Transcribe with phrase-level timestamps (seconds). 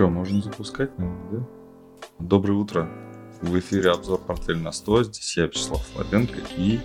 [0.00, 1.46] Че, можно запускать, наверное, да?
[2.20, 2.88] Доброе утро.
[3.42, 5.02] В эфире обзор портфель на 100.
[5.02, 6.80] Здесь я, Вячеслав Слабенко и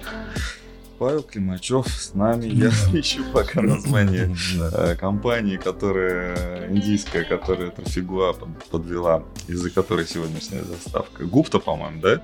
[0.99, 2.47] Павел Климачев с нами.
[2.47, 4.35] Я ищу пока название
[4.73, 8.33] э, компании, которая индийская, которая Трафигуа
[8.69, 11.23] подвела, из-за которой сегодняшняя заставка.
[11.23, 12.21] Гупта, по-моему, да?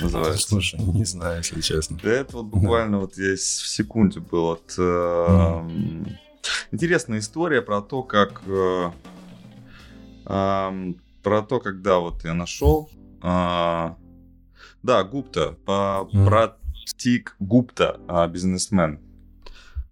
[0.00, 0.48] Называется.
[0.48, 1.98] Слушай, не знаю, если честно.
[2.02, 4.74] Да это вот буквально вот я в секунде был от...
[4.78, 5.68] Э,
[6.72, 8.40] интересная история про то, как...
[10.28, 12.90] Про то, когда вот я нашел...
[13.22, 13.96] да,
[14.82, 15.56] Гупта.
[16.86, 19.00] Стик Гупта, а, бизнесмен.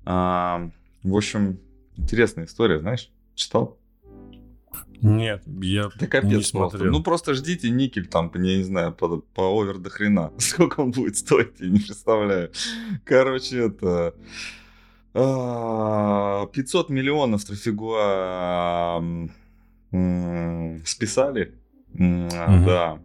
[0.04, 0.70] А,
[1.02, 1.60] в общем,
[1.96, 3.10] интересная история, знаешь?
[3.34, 3.78] Читал?
[5.02, 6.80] Нет, я да капец не смотрел.
[6.80, 6.98] Просто.
[6.98, 10.32] Ну просто ждите никель там, я не знаю, по, по овер до хрена.
[10.38, 12.50] Сколько он будет стоить, я не представляю.
[13.04, 14.14] Короче, это...
[15.12, 16.46] 500 а,
[16.92, 19.02] миллионов трафигуа
[20.84, 21.55] списали.
[21.95, 22.66] Угу.
[22.66, 23.00] Да.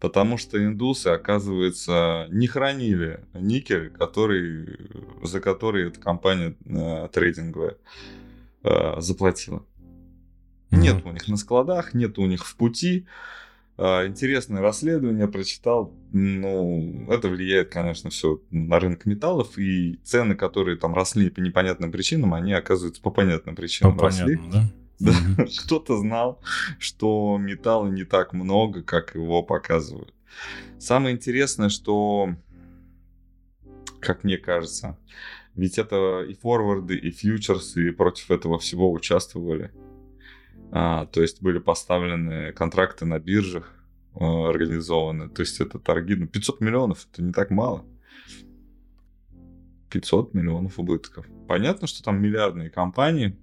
[0.00, 4.78] Потому что индусы, оказывается, не хранили никель, который,
[5.22, 7.76] за который эта компания э, трейдинговая
[8.62, 9.64] э, заплатила.
[10.70, 10.76] Mm-hmm.
[10.76, 13.06] Нет у них на складах, нет у них в пути.
[13.76, 15.92] Э, интересное расследование прочитал.
[16.12, 19.58] Ну, это влияет, конечно, все на рынок металлов.
[19.58, 24.36] И цены, которые там росли по непонятным причинам, они, оказывается, по понятным причинам по росли.
[24.36, 24.64] Понятно, да?
[24.98, 25.48] Да, mm-hmm.
[25.64, 26.40] кто-то знал,
[26.78, 30.12] что металла не так много, как его показывают.
[30.78, 32.34] Самое интересное, что,
[34.00, 34.98] как мне кажется,
[35.54, 39.72] ведь это и форварды, и фьючерсы, и против этого всего участвовали.
[40.70, 43.72] А, то есть были поставлены контракты на биржах,
[44.14, 45.28] э, организованы.
[45.28, 46.14] То есть это торги.
[46.14, 47.84] Ну, 500 миллионов это не так мало.
[49.90, 51.26] 500 миллионов убытков.
[51.48, 53.36] Понятно, что там миллиардные компании,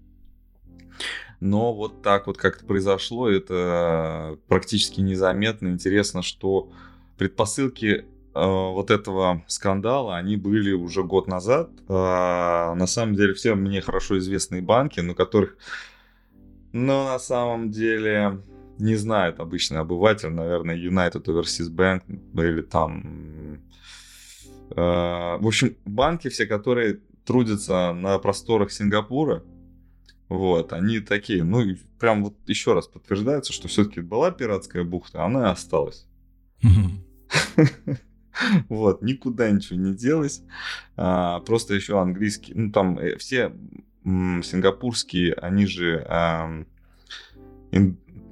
[1.39, 5.69] но вот так вот как-то произошло, это практически незаметно.
[5.69, 6.71] Интересно, что
[7.17, 11.69] предпосылки э, вот этого скандала, они были уже год назад.
[11.87, 15.57] Э, на самом деле все мне хорошо известные банки, но которых,
[16.71, 18.41] но на самом деле
[18.77, 22.01] не знает обычный обыватель, наверное, United Overseas Bank
[22.33, 23.61] или там...
[24.71, 29.43] Э, в общем, банки все, которые трудятся на просторах Сингапура,
[30.29, 31.63] вот, они такие, ну,
[31.99, 36.07] прям вот еще раз подтверждается, что все-таки была пиратская бухта, она и осталась.
[38.67, 40.43] Вот, никуда ничего не делось.
[40.97, 43.53] А, просто еще английский, ну, там э, все
[44.03, 46.05] сингапурские, они же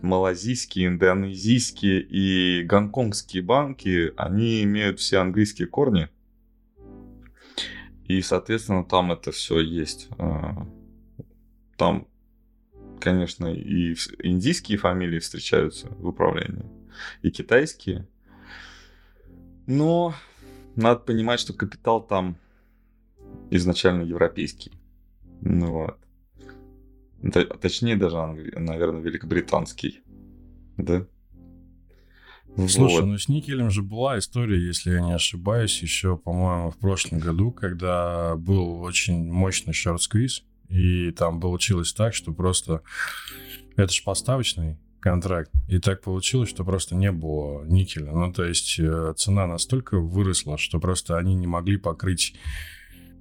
[0.01, 6.09] малазийские, индонезийские и гонконгские банки, они имеют все английские корни.
[8.05, 10.09] И, соответственно, там это все есть.
[11.73, 12.07] А, там,
[12.99, 16.65] конечно, и индийские фамилии встречаются в управлении,
[17.21, 18.07] и китайские.
[19.67, 20.13] Но
[20.75, 22.37] надо понимать, что капитал там
[23.49, 24.71] изначально европейский.
[25.41, 25.97] Ну вот.
[27.61, 30.01] Точнее, даже, наверное, великобританский.
[30.77, 31.05] Да?
[32.55, 33.05] Слушай, вот.
[33.05, 37.51] ну с никелем же была история, если я не ошибаюсь, еще, по-моему, в прошлом году,
[37.51, 40.43] когда был очень мощный шорт-сквиз.
[40.69, 42.81] И там получилось так, что просто...
[43.75, 45.51] Это же поставочный контракт.
[45.67, 48.11] И так получилось, что просто не было никеля.
[48.11, 52.35] Ну, то есть э, цена настолько выросла, что просто они не могли покрыть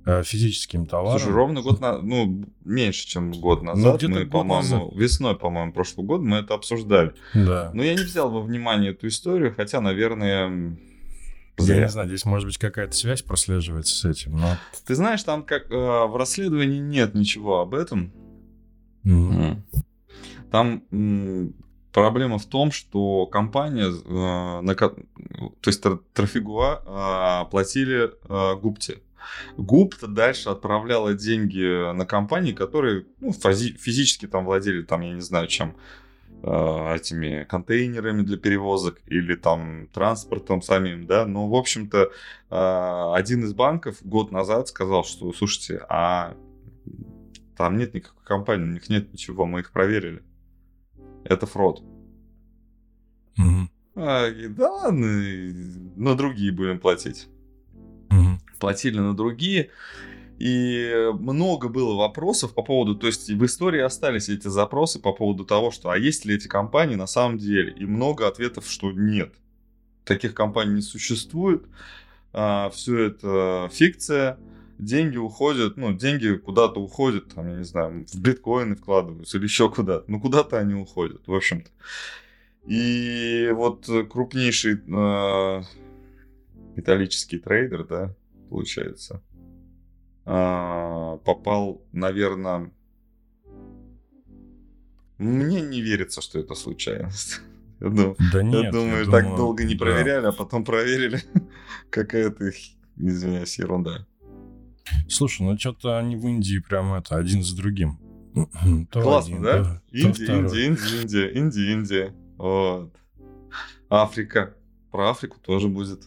[0.06, 1.18] э, физическим товаром.
[1.18, 5.72] Слушай, ровно год на, ну меньше, чем год ну, назад, ну, мы, по-моему, весной, по-моему,
[5.72, 7.14] прошлого года мы это обсуждали.
[7.34, 7.72] Да.
[7.74, 10.78] Но я не взял во внимание эту историю, хотя, наверное,
[11.58, 14.56] я не знаю, здесь может быть какая-то связь прослеживается с этим, но...
[14.86, 18.12] Ты знаешь, там как э, в расследовании нет ничего об этом.
[19.04, 19.56] Mm-hmm.
[20.50, 21.54] Там м,
[21.92, 24.94] проблема в том, что компания, э, на, то
[25.66, 29.00] есть Трафигуа э, платили э, Гупте.
[29.56, 35.20] Гупта дальше отправляла деньги на компании, которые ну, физи- физически там владели, там, я не
[35.20, 35.76] знаю, чем Э,
[36.42, 42.10] этими контейнерами для перевозок или там транспортом самим, да, но, в общем-то,
[42.50, 46.34] э, один из банков год назад сказал, что, слушайте, а
[47.56, 50.22] там нет никакой компании, у них нет ничего, мы их проверили.
[51.24, 51.82] Это фрод.
[53.38, 53.68] Угу.
[53.96, 55.06] А, и, да ладно,
[55.96, 57.28] на другие будем платить.
[58.10, 58.58] Угу.
[58.58, 59.70] Платили на другие.
[60.42, 65.44] И много было вопросов по поводу, то есть в истории остались эти запросы по поводу
[65.44, 67.72] того, что а есть ли эти компании на самом деле.
[67.78, 69.32] И много ответов, что нет.
[70.04, 71.62] Таких компаний не существует.
[72.32, 74.36] А, все это фикция.
[74.80, 79.70] деньги уходят, ну, деньги куда-то уходят, там, я не знаю, в биткоины вкладываются или еще
[79.70, 80.10] куда-то.
[80.10, 81.70] Ну, куда-то они уходят, в общем-то.
[82.66, 85.62] И вот крупнейший э,
[86.74, 88.16] металлический трейдер, да,
[88.50, 89.22] получается,
[90.24, 92.72] попал, наверное...
[95.18, 97.40] Мне не верится, что это случайность.
[97.80, 100.28] Я думаю, да нет, я думаю, я так думаю, долго не проверяли, да.
[100.28, 101.20] а потом проверили.
[101.90, 102.52] Какая-то,
[102.96, 104.06] извиняюсь, ерунда.
[105.08, 107.98] Слушай, ну что-то они в Индии прям это один за другим.
[108.90, 109.82] То Классно, один, да?
[109.90, 112.14] Индия, Индия, Индия, Индия, Индия, Индия.
[112.36, 112.94] Вот.
[113.88, 114.54] Африка.
[114.92, 116.04] Про Африку тоже будет.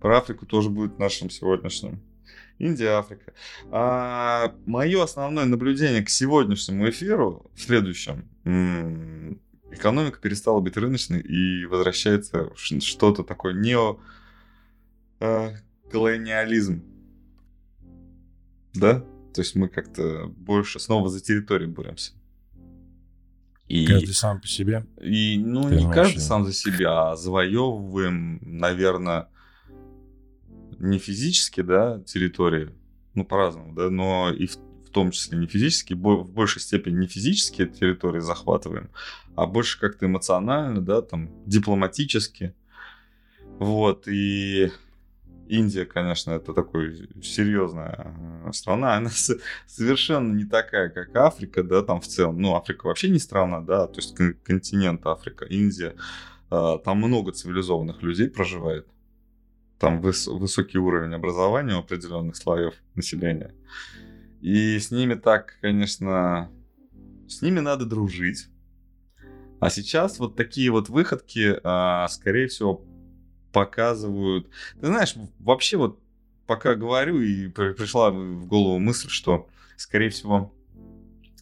[0.00, 2.00] Про Африку тоже будет нашим сегодняшним.
[2.62, 3.32] Индия, Африка.
[3.72, 8.28] А мое основное наблюдение к сегодняшнему эфиру в следующем.
[9.72, 13.98] Экономика перестала быть рыночной и возвращается что-то такое нео
[15.18, 15.56] э,
[15.90, 16.84] колониализм.
[18.74, 19.00] Да?
[19.34, 22.12] То есть мы как-то больше снова за территорию боремся.
[23.66, 24.86] И, каждый сам по себе?
[25.00, 29.28] И, ну, не каждый сам за себя, а завоевываем, наверное,
[30.82, 32.70] не физически, да, территории,
[33.14, 37.06] ну, по-разному, да, но и в, в том числе не физически, в большей степени не
[37.06, 38.90] физические территории захватываем,
[39.36, 42.54] а больше как-то эмоционально, да, там, дипломатически.
[43.58, 44.72] Вот, и
[45.48, 48.96] Индия, конечно, это такой серьезная э, страна.
[48.96, 49.10] Она
[49.66, 52.40] совершенно не такая, как Африка, да, там в целом.
[52.40, 55.94] Ну, Африка вообще не страна, да, то есть континент Африка, Индия.
[56.50, 58.86] Э, там много цивилизованных людей проживает.
[59.82, 63.52] Там выс высокий уровень образования у определенных слоев населения.
[64.40, 66.52] И с ними так, конечно,
[67.26, 68.46] с ними надо дружить.
[69.58, 72.84] А сейчас вот такие вот выходки, э, скорее всего,
[73.52, 74.48] показывают.
[74.80, 75.98] Ты знаешь, вообще вот
[76.46, 80.54] пока говорю, и пришла в голову мысль, что, скорее всего,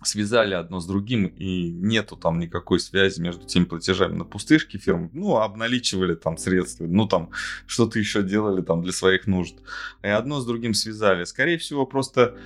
[0.03, 5.11] связали одно с другим, и нету там никакой связи между теми платежами на пустышки фирмы.
[5.13, 7.31] Ну, обналичивали там средства, ну, там
[7.67, 9.57] что-то еще делали там для своих нужд.
[10.03, 11.25] И одно с другим связали.
[11.25, 12.37] Скорее всего, просто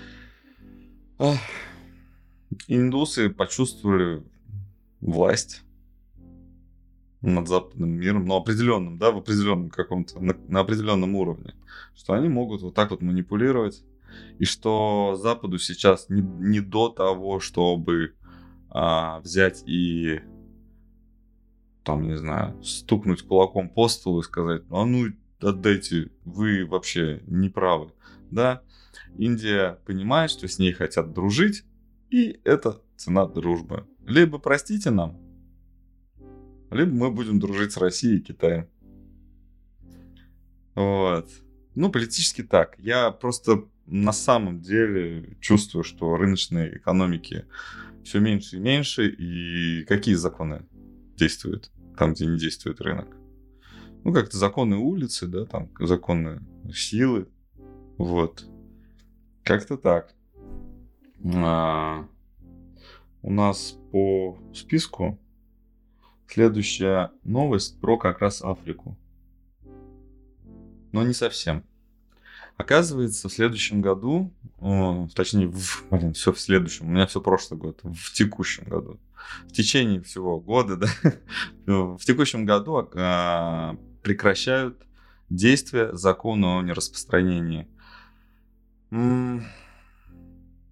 [1.18, 1.38] ах,
[2.68, 4.22] индусы почувствовали
[5.00, 5.62] власть
[7.20, 11.54] над западным миром, но определенным, да, в определенном каком-то, на, на определенном уровне,
[11.94, 13.82] что они могут вот так вот манипулировать,
[14.38, 18.14] и что Западу сейчас не, не до того, чтобы
[18.70, 20.20] а, взять и
[21.84, 25.08] там, не знаю, стукнуть кулаком по столу и сказать, а ну
[25.40, 27.92] отдайте, вы вообще не правы,
[28.30, 28.62] да.
[29.16, 31.64] Индия понимает, что с ней хотят дружить,
[32.10, 33.86] и это цена дружбы.
[34.06, 35.18] Либо простите нам,
[36.70, 38.68] либо мы будем дружить с Россией и Китаем.
[40.74, 41.28] Вот.
[41.74, 42.76] Ну, политически так.
[42.78, 47.46] Я просто на самом деле чувствую, что рыночной экономики
[48.04, 50.66] все меньше и меньше, и какие законы
[51.16, 53.16] действуют там, где не действует рынок.
[54.04, 56.42] Ну, как-то законы улицы, да, там законы
[56.74, 57.28] силы.
[57.96, 58.46] Вот.
[59.42, 60.14] Как-то так.
[61.24, 62.06] А,
[63.22, 65.18] у нас по списку
[66.34, 68.98] Следующая новость про как раз Африку.
[70.90, 71.62] Но не совсем.
[72.56, 77.58] Оказывается, в следующем году, о, точнее, в, блин, все в следующем, у меня все прошлый
[77.58, 79.00] год, в текущем году,
[79.48, 80.76] в течение всего года,
[81.66, 84.80] да, в текущем году а, прекращают
[85.30, 87.66] действие закона о нераспространении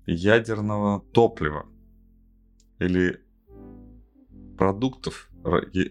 [0.07, 1.67] ядерного топлива
[2.79, 3.21] или
[4.57, 5.29] продуктов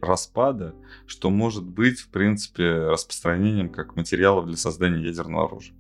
[0.02, 0.74] распада,
[1.06, 5.76] что может быть, в принципе, распространением как материалов для создания ядерного оружия.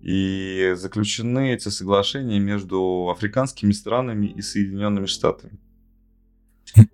[0.00, 5.58] И заключены эти соглашения между африканскими странами и Соединенными Штатами.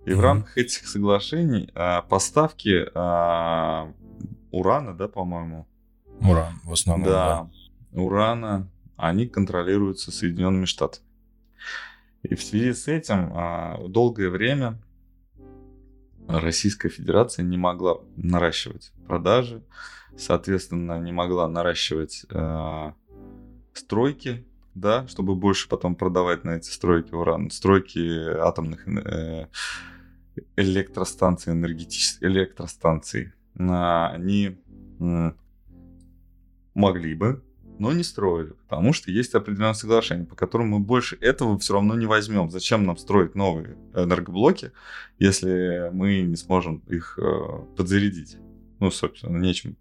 [0.05, 3.93] И в рамках этих соглашений а, поставки а,
[4.51, 5.67] урана, да, по-моему?
[6.21, 7.07] Уран, в основном.
[7.07, 7.49] Да,
[7.91, 11.05] да, урана, они контролируются Соединенными Штатами.
[12.23, 14.81] И в связи с этим а, долгое время
[16.27, 19.63] Российская Федерация не могла наращивать продажи,
[20.17, 22.91] соответственно, не могла наращивать э,
[23.73, 24.45] стройки,
[24.75, 29.47] да, чтобы больше потом продавать на эти стройки уран, стройки атомных э,
[30.55, 33.33] электростанций, энергетических электростанций.
[33.55, 34.57] Э, они
[34.99, 35.31] э,
[36.73, 37.43] могли бы
[37.79, 41.95] но не строили, потому что есть определенное соглашение, по которому мы больше этого все равно
[41.95, 42.49] не возьмем.
[42.49, 44.71] Зачем нам строить новые энергоблоки,
[45.19, 48.37] если мы не сможем их э, подзарядить?
[48.79, 49.77] Ну, собственно, нечем.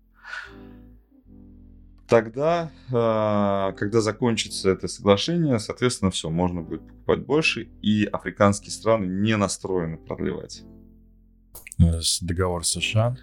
[2.09, 9.07] Тогда, а, когда закончится это соглашение, соответственно, все, можно будет покупать больше, и африканские страны
[9.07, 10.63] не настроены продлевать.
[11.79, 13.17] С договор США?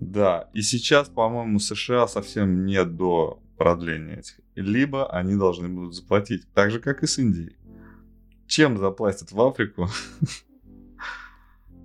[0.00, 4.40] Да, и сейчас, по-моему, США совсем нет до продления этих.
[4.56, 7.56] Либо они должны будут заплатить, так же, как и с Индией.
[8.48, 9.88] Чем заплатят в Африку?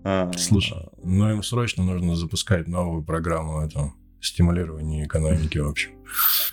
[0.02, 5.92] А, Слушай, ну им срочно нужно запускать новую программу этого стимулирования экономики, в общем.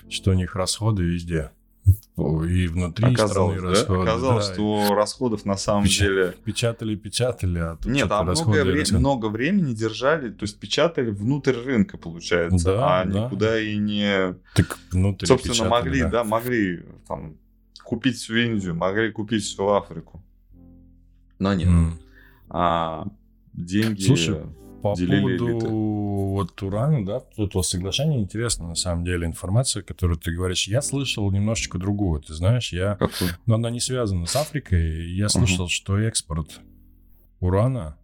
[0.08, 1.50] Что у них расходы везде.
[2.16, 3.68] И внутри Оказалось, страны да?
[3.68, 4.10] расходы.
[4.10, 4.54] Оказалось, да.
[4.54, 5.98] что расходов на самом Печ...
[5.98, 6.34] деле...
[6.44, 8.84] Печатали, печатали, а тут Нет, а много, вре...
[8.90, 13.26] много времени держали, то есть печатали внутрь рынка, получается, да, а да.
[13.26, 14.34] никуда и не...
[14.54, 16.10] Так внутрь Собственно, печатали, могли, да.
[16.10, 17.36] да, могли там
[17.84, 20.24] купить всю Индию, могли купить всю Африку.
[21.38, 21.68] Но нет.
[21.68, 21.92] Mm.
[22.48, 23.06] А,
[23.52, 24.02] деньги...
[24.02, 24.40] Слушай,
[24.94, 25.66] по делили поводу элиты.
[25.68, 30.68] вот урана, да, этого соглашения интересно на самом деле информация, которую ты говоришь.
[30.68, 32.96] Я слышал немножечко другую, ты знаешь, я...
[32.96, 33.30] Какую?
[33.46, 35.10] Но она не связана с Африкой.
[35.12, 35.70] Я слышал, угу.
[35.70, 36.60] что экспорт
[37.40, 37.96] урана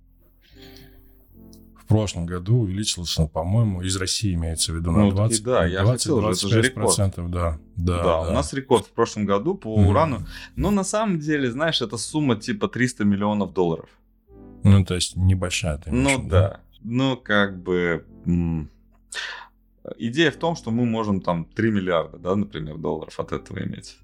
[1.82, 5.82] в прошлом году увеличился, по-моему, из России имеется в виду на ну, 20, да, я
[5.82, 8.30] 20, хотел, 25 это же процентов, да, да, да, да.
[8.30, 9.86] У нас рекорд в прошлом году по mm.
[9.86, 10.26] урану.
[10.56, 13.88] Но на самом деле, знаешь, это сумма типа 300 миллионов долларов.
[14.62, 15.78] Ну, то есть небольшая.
[15.78, 16.28] Ты ну да.
[16.28, 16.60] да.
[16.84, 18.06] Ну, как бы...
[19.98, 23.98] Идея в том, что мы можем там 3 миллиарда, да, например, долларов от этого иметь.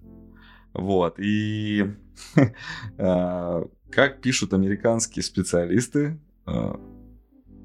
[0.72, 1.20] Вот.
[1.20, 1.86] И
[2.98, 6.80] а, как пишут американские специалисты, а,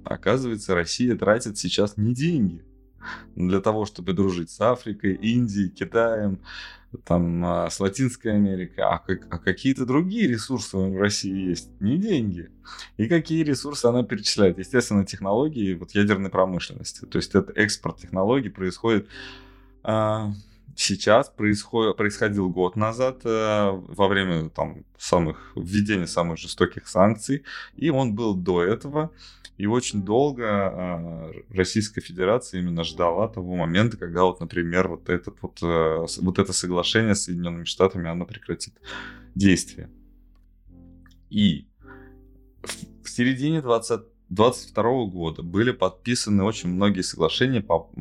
[0.05, 2.63] оказывается, Россия тратит сейчас не деньги
[3.35, 6.39] для того, чтобы дружить с Африкой, Индией, Китаем,
[7.05, 11.97] там, а, с Латинской Америкой, а, как, а какие-то другие ресурсы в России есть, не
[11.97, 12.49] деньги.
[12.97, 14.59] И какие ресурсы она перечисляет?
[14.59, 17.05] Естественно, технологии вот, ядерной промышленности.
[17.05, 19.07] То есть это экспорт технологий происходит
[19.83, 20.33] а,
[20.75, 27.43] сейчас, происходит, происходил год назад а, во время там, самых, введения самых жестоких санкций,
[27.75, 29.11] и он был до этого.
[29.55, 35.37] И очень долго э, Российская Федерация именно ждала того момента, когда вот, например, вот, этот
[35.43, 38.73] вот, э, вот это соглашение с Соединенными Штатами, оно прекратит
[39.35, 39.91] действие.
[41.29, 41.67] И
[43.03, 47.91] в середине 20, 22 года были подписаны очень многие соглашения по,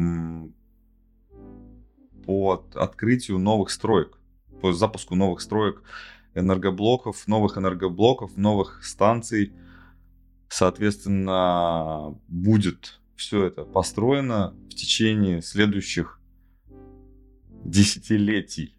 [2.25, 4.19] по открытию новых строек,
[4.61, 5.83] по запуску новых строек
[6.35, 9.53] энергоблоков, новых энергоблоков, новых станций,
[10.53, 16.21] Соответственно, будет все это построено в течение следующих
[17.65, 18.77] десятилетий.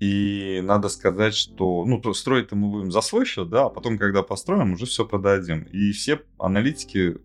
[0.00, 3.98] И надо сказать, что ну, то строить мы будем за свой счет, да, а потом,
[3.98, 5.64] когда построим, уже все продадим.
[5.64, 7.18] И все аналитики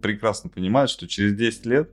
[0.00, 1.90] прекрасно понимают, что через 10 лет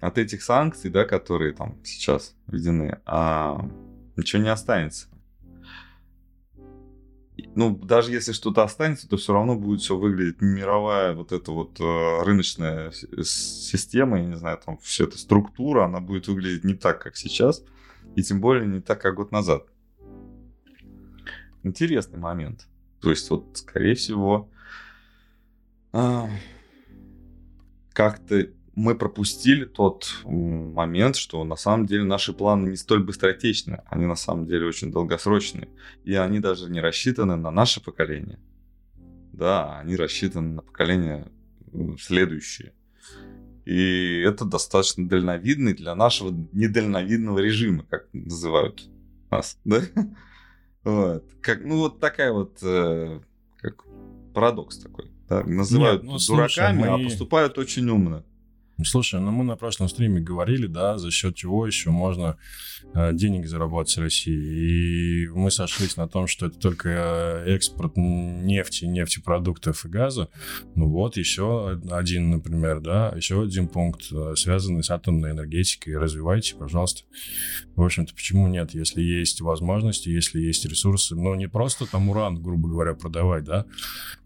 [0.00, 3.68] от этих санкций, да, которые там сейчас введены, а,
[4.16, 5.08] ничего не останется
[7.54, 11.80] ну, даже если что-то останется, то все равно будет все выглядеть мировая вот эта вот
[11.80, 17.02] э, рыночная система, я не знаю, там вся эта структура, она будет выглядеть не так,
[17.02, 17.64] как сейчас,
[18.14, 19.66] и тем более не так, как год назад.
[21.62, 22.68] Интересный момент.
[23.00, 24.48] То есть, вот, скорее всего,
[25.92, 26.26] э,
[27.92, 34.06] как-то мы пропустили тот момент, что на самом деле наши планы не столь быстротечны, они
[34.06, 35.68] на самом деле очень долгосрочные,
[36.04, 38.38] и они даже не рассчитаны на наше поколение.
[39.32, 41.28] Да, они рассчитаны на поколение
[42.00, 42.72] следующее.
[43.64, 48.88] И это достаточно дальновидный для нашего недальновидного режима, как называют
[49.30, 49.82] нас, да?
[50.82, 51.24] Вот.
[51.40, 53.20] Как, ну, вот такая вот, э,
[53.56, 53.84] как
[54.34, 55.10] парадокс такой.
[55.28, 55.42] Да?
[55.44, 56.86] Называют Нет, ну, дураками, слушай, а мы...
[56.88, 58.22] а поступают очень умно.
[58.82, 62.36] Слушай, ну мы на прошлом стриме говорили, да, за счет чего еще можно
[62.92, 65.24] э, денег заработать в России.
[65.24, 66.88] И мы сошлись на том, что это только
[67.46, 70.28] э, экспорт нефти, нефтепродуктов и газа.
[70.74, 75.96] Ну вот еще один, например, да, еще один пункт, э, связанный с атомной энергетикой.
[75.96, 77.02] Развивайте, пожалуйста.
[77.76, 78.74] В общем-то, почему нет?
[78.74, 83.66] Если есть возможности, если есть ресурсы, ну не просто там уран, грубо говоря, продавать, да,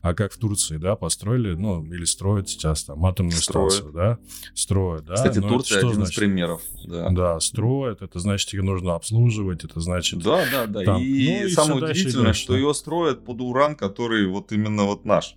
[0.00, 3.72] а как в Турции, да, построили, ну или строят сейчас там атомную строят.
[3.72, 4.18] станцию, да,
[4.54, 5.14] строят, да.
[5.14, 6.12] Кстати, Но Турция один значит?
[6.12, 6.62] из примеров.
[6.84, 7.10] Да.
[7.10, 10.20] да, строят, это значит, ее нужно обслуживать, это значит...
[10.20, 10.84] Да, да, да.
[10.84, 15.04] Там, и, ну, и самое удивительное, что ее строят под уран, который вот именно вот
[15.04, 15.36] наш.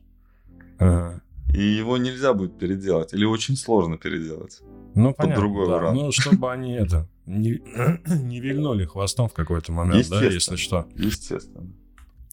[0.79, 1.21] Ага.
[1.53, 4.61] И его нельзя будет переделать, или очень сложно переделать.
[4.95, 5.77] Ну, под понятно, другой да.
[5.77, 5.95] уран.
[5.95, 7.61] Ну, чтобы они это не,
[8.05, 10.87] не вильнули хвостом в какой-то момент, да, если что.
[10.95, 11.71] Естественно.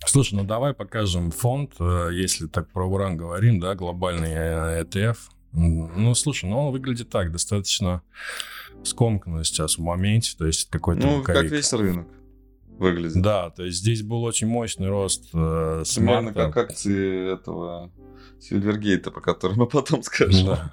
[0.06, 5.18] Слушай, ну давай покажем фонд, э, если так про уран говорим, да, глобальный ETF,
[5.52, 8.02] Ну, слушай, ну он выглядит так, достаточно
[8.84, 12.06] скомканно сейчас в моменте, то есть какой-то Ну, как весь рынок
[12.78, 13.20] выглядит.
[13.20, 17.90] Да, то есть здесь был очень мощный рост э, Примерно как акции этого
[18.40, 20.46] Сильвергейта, который мы потом скажем.
[20.46, 20.72] Да.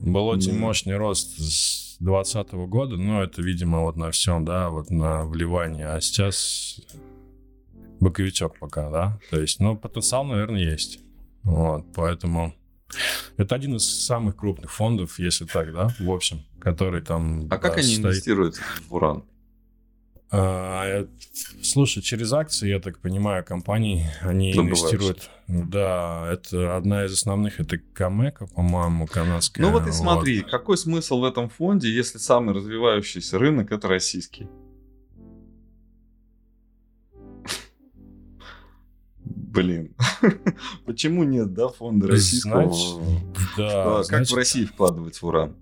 [0.00, 4.90] Был очень мощный рост с 2020 года, но это, видимо, вот на всем, да, вот
[4.90, 5.84] на вливании.
[5.84, 6.80] А сейчас
[8.00, 9.20] боковичок пока, да.
[9.30, 10.98] То есть, ну, потенциал, наверное, есть.
[11.44, 12.54] Вот, поэтому
[13.36, 17.46] это один из самых крупных фондов, если так, да, в общем, который там...
[17.50, 18.04] А как да, они стоит.
[18.04, 18.56] инвестируют
[18.88, 19.24] в уран?
[20.34, 21.06] А, э,
[21.62, 24.80] Слушай, через акции, я так понимаю, компании, они Добывают.
[24.80, 25.30] инвестируют.
[25.46, 29.66] Да, это одна из основных, это Камека, по-моему, канадская.
[29.66, 29.94] Ну вот и вот.
[29.94, 34.48] смотри, какой смысл в этом фонде, если самый развивающийся рынок это российский?
[39.52, 39.94] Блин,
[40.86, 42.72] почему нет, да, фонда российского?
[42.72, 43.22] Знаешь,
[43.56, 45.56] да, как значит, в России вкладывать в уран?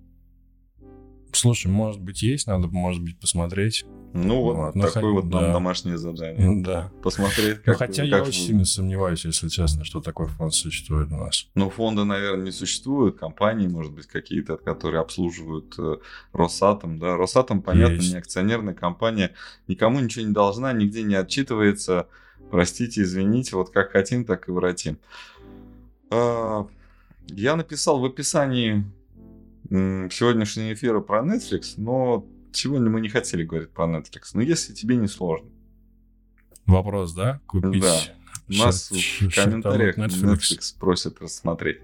[1.33, 3.85] Слушай, может быть, есть, надо, может быть, посмотреть.
[4.13, 5.53] Ну вот Вот, ну, такое хоть- вот нам да.
[5.53, 6.61] домашнее задание.
[6.65, 6.91] Да.
[7.05, 7.79] Посмотреть, Ну, как...
[7.79, 11.47] хотя я как очень вы- сильно сомневаюсь, если честно, что такой фонд существует у нас.
[11.55, 13.17] Ну, фонда, наверное, не существует.
[13.19, 15.99] Компании, может быть, какие-то, которые обслуживают э,
[16.33, 16.99] Росатом.
[16.99, 18.13] Да, Росатом, понятно, Есть.
[18.13, 19.33] не акционерная компания,
[19.69, 22.09] никому ничего не должна, нигде не отчитывается.
[22.51, 24.99] Простите, извините, вот как хотим, так и воротим.
[26.11, 26.67] А,
[27.29, 28.85] Я написал в описании
[29.69, 34.31] сегодняшнего эфира про Netflix, но сегодня мы не хотели говорить про Netflix.
[34.35, 35.49] Но если тебе не сложно,
[36.67, 37.41] Вопрос, да?
[37.47, 37.97] Купить Да.
[38.49, 40.77] у нас в комментариях шартануть Netflix.
[40.79, 41.81] просят рассмотреть.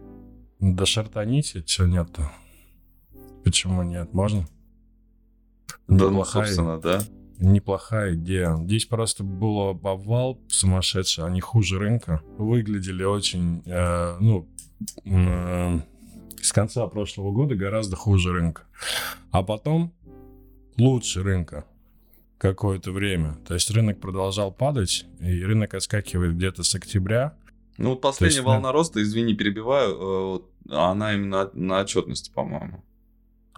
[0.61, 2.31] Да шартаните, что нет-то?
[3.45, 4.13] Почему нет?
[4.15, 4.47] Можно?
[5.89, 7.03] Да, ну, собственно, да.
[7.39, 8.57] Неплохая идея.
[8.57, 12.23] Здесь просто был обвал сумасшедший, они хуже рынка.
[12.39, 14.49] Выглядели очень, э, ну,
[15.05, 15.83] м,
[16.41, 18.63] с конца прошлого года гораздо хуже рынка.
[19.31, 19.93] А потом
[20.79, 21.65] лучше рынка
[22.39, 23.37] какое-то время.
[23.47, 27.35] То есть рынок продолжал падать, и рынок отскакивает где-то с октября.
[27.79, 32.83] Ну, вот последняя есть, волна роста, извини, перебиваю, э, вот, она именно на отчетности, по-моему.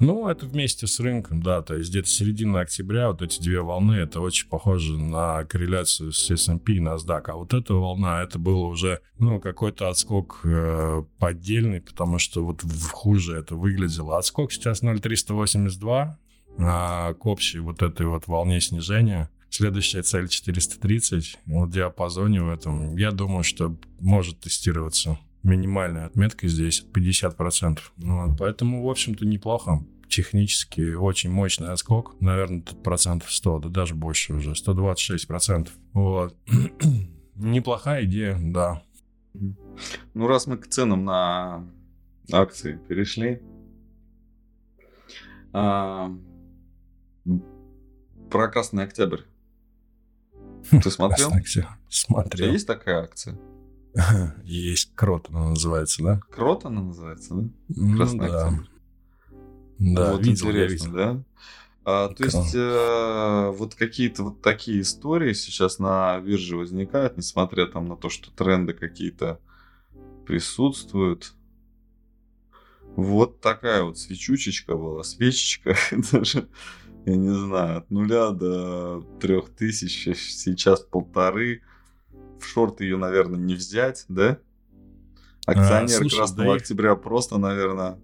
[0.01, 3.95] Ну, это вместе с рынком, да, то есть где-то середина октября, вот эти две волны,
[3.95, 8.67] это очень похоже на корреляцию с S&P и NASDAQ, а вот эта волна, это было
[8.67, 14.19] уже, ну, какой-то отскок э, поддельный, потому что вот в- хуже это выглядело.
[14.19, 16.19] Отскок сейчас 0,382
[16.61, 19.31] а, к общей вот этой вот волне снижения.
[19.51, 26.85] Следующая цель 430, вот диапазоне в этом, я думаю, что может тестироваться минимальная отметка здесь
[26.92, 27.79] 50%.
[27.98, 29.85] Ну, вот, поэтому, в общем-то, неплохо.
[30.09, 32.16] Технически очень мощный отскок.
[32.20, 34.55] Наверное, тут процентов 100, да даже больше уже.
[34.55, 35.74] 126 процентов.
[35.92, 36.35] Вот.
[37.35, 38.83] Неплохая идея, да.
[40.14, 41.64] Ну, раз мы к ценам на
[42.33, 43.40] акции перешли.
[45.53, 46.11] а,
[48.31, 49.22] про Красный Октябрь.
[50.70, 51.29] Ты смотрел?
[51.33, 51.40] Октябрь.
[51.40, 52.53] У тебя Смотрел.
[52.53, 53.38] есть такая акция?
[54.44, 56.20] Есть крот, она называется, да?
[56.31, 57.48] Крот она называется, да?
[57.68, 58.46] Ну Красный да.
[58.46, 58.66] Октябрь.
[59.79, 60.96] Да, вот видел, я интересно, видел.
[60.96, 61.24] да?
[61.90, 67.88] А, то есть э, вот какие-то вот такие истории сейчас на бирже возникают, несмотря там
[67.88, 69.40] на то, что тренды какие-то
[70.27, 71.33] присутствуют.
[72.94, 75.77] Вот такая вот свечучечка была, свечечка
[76.12, 76.48] даже,
[77.07, 81.62] я не знаю, от нуля до трех тысяч, сейчас полторы.
[82.40, 84.38] В шорт ее, наверное, не взять, да?
[85.46, 87.98] Акционер слушай, Красного да Октября просто, наверное,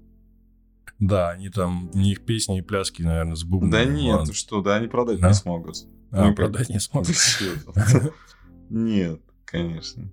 [0.98, 3.70] Да, они там, у них песни и пляски, наверное, с бубном.
[3.70, 4.32] Да нет, Ладно.
[4.32, 5.28] что, да, они продать Да?
[5.28, 5.76] не смогут.
[6.10, 7.10] А, ну, продать не смогут.
[8.70, 10.10] Нет, конечно.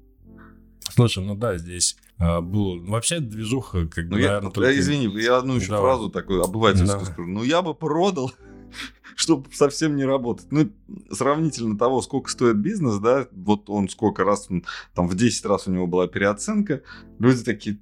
[0.89, 2.75] Слушай, ну да, здесь а, было...
[2.75, 5.84] ну, Вообще движуха, как бы, Ну, я, наверное, я, извини, я одну еще Давай.
[5.84, 7.05] фразу такую обывательскую Давай.
[7.05, 7.27] скажу.
[7.29, 8.31] Ну, я бы продал,
[9.15, 10.47] чтобы совсем не работать.
[10.51, 10.69] Ну,
[11.12, 15.67] сравнительно того, сколько стоит бизнес, да, вот он сколько раз, он, там, в 10 раз
[15.67, 16.81] у него была переоценка,
[17.19, 17.77] люди такие,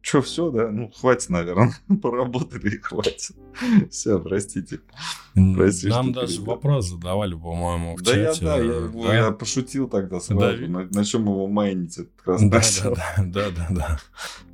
[0.00, 3.30] что, все, да, ну, хватит, наверное, поработали и хватит.
[3.90, 4.80] Все, простите.
[5.34, 6.46] Прости, Нам даже перебил.
[6.46, 8.44] вопрос задавали, по-моему, в Да я, чате.
[8.44, 9.14] да, я, э, его- да?
[9.16, 12.94] я пошутил тогда сразу, Да, на, на чем его майнить, Да, октябрь.
[12.96, 14.00] да, да, да, да.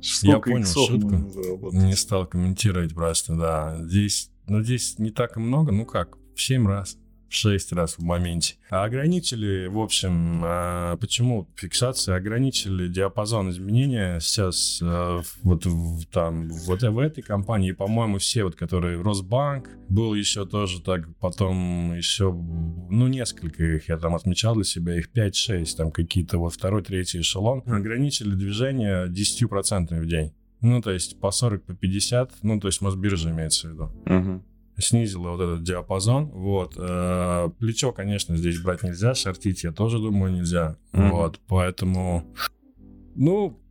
[0.01, 1.71] Сколько понял иксов шутку.
[1.71, 3.77] Не стал комментировать просто, да.
[3.83, 6.97] Здесь, ну, здесь не так и много, ну как, в 7 раз,
[7.29, 8.55] в 6 раз в моменте.
[8.69, 12.15] А ограничили, в общем, а, почему фиксация?
[12.15, 18.55] Ограничили диапазон изменения сейчас а, вот в, там, вот в этой компании, по-моему, все вот,
[18.55, 24.63] которые Росбанк, был еще тоже так, потом еще, ну, несколько их я там отмечал для
[24.63, 30.33] себя, их 5-6, там какие-то вот второй, третий эшелон, ограничили движение 10% в день.
[30.65, 33.91] Ну, то есть по 40, по 50, ну, то есть Мосбиржа имеется в виду.
[34.07, 34.43] Угу.
[34.79, 36.25] Снизила вот этот диапазон.
[36.31, 36.73] Вот.
[36.75, 40.77] Э, плечо, конечно, здесь брать нельзя, шортить я тоже думаю нельзя.
[40.93, 41.03] Угу.
[41.09, 42.25] Вот, поэтому...
[43.13, 43.61] Ну,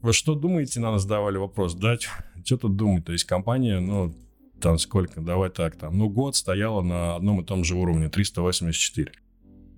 [0.00, 1.98] вы что думаете, нам задавали вопрос, да?
[2.44, 3.04] Что тут думать?
[3.04, 4.14] То есть компания, ну,
[4.60, 9.12] там сколько, давай так, там, ну, год стояла на одном и том же уровне, 384.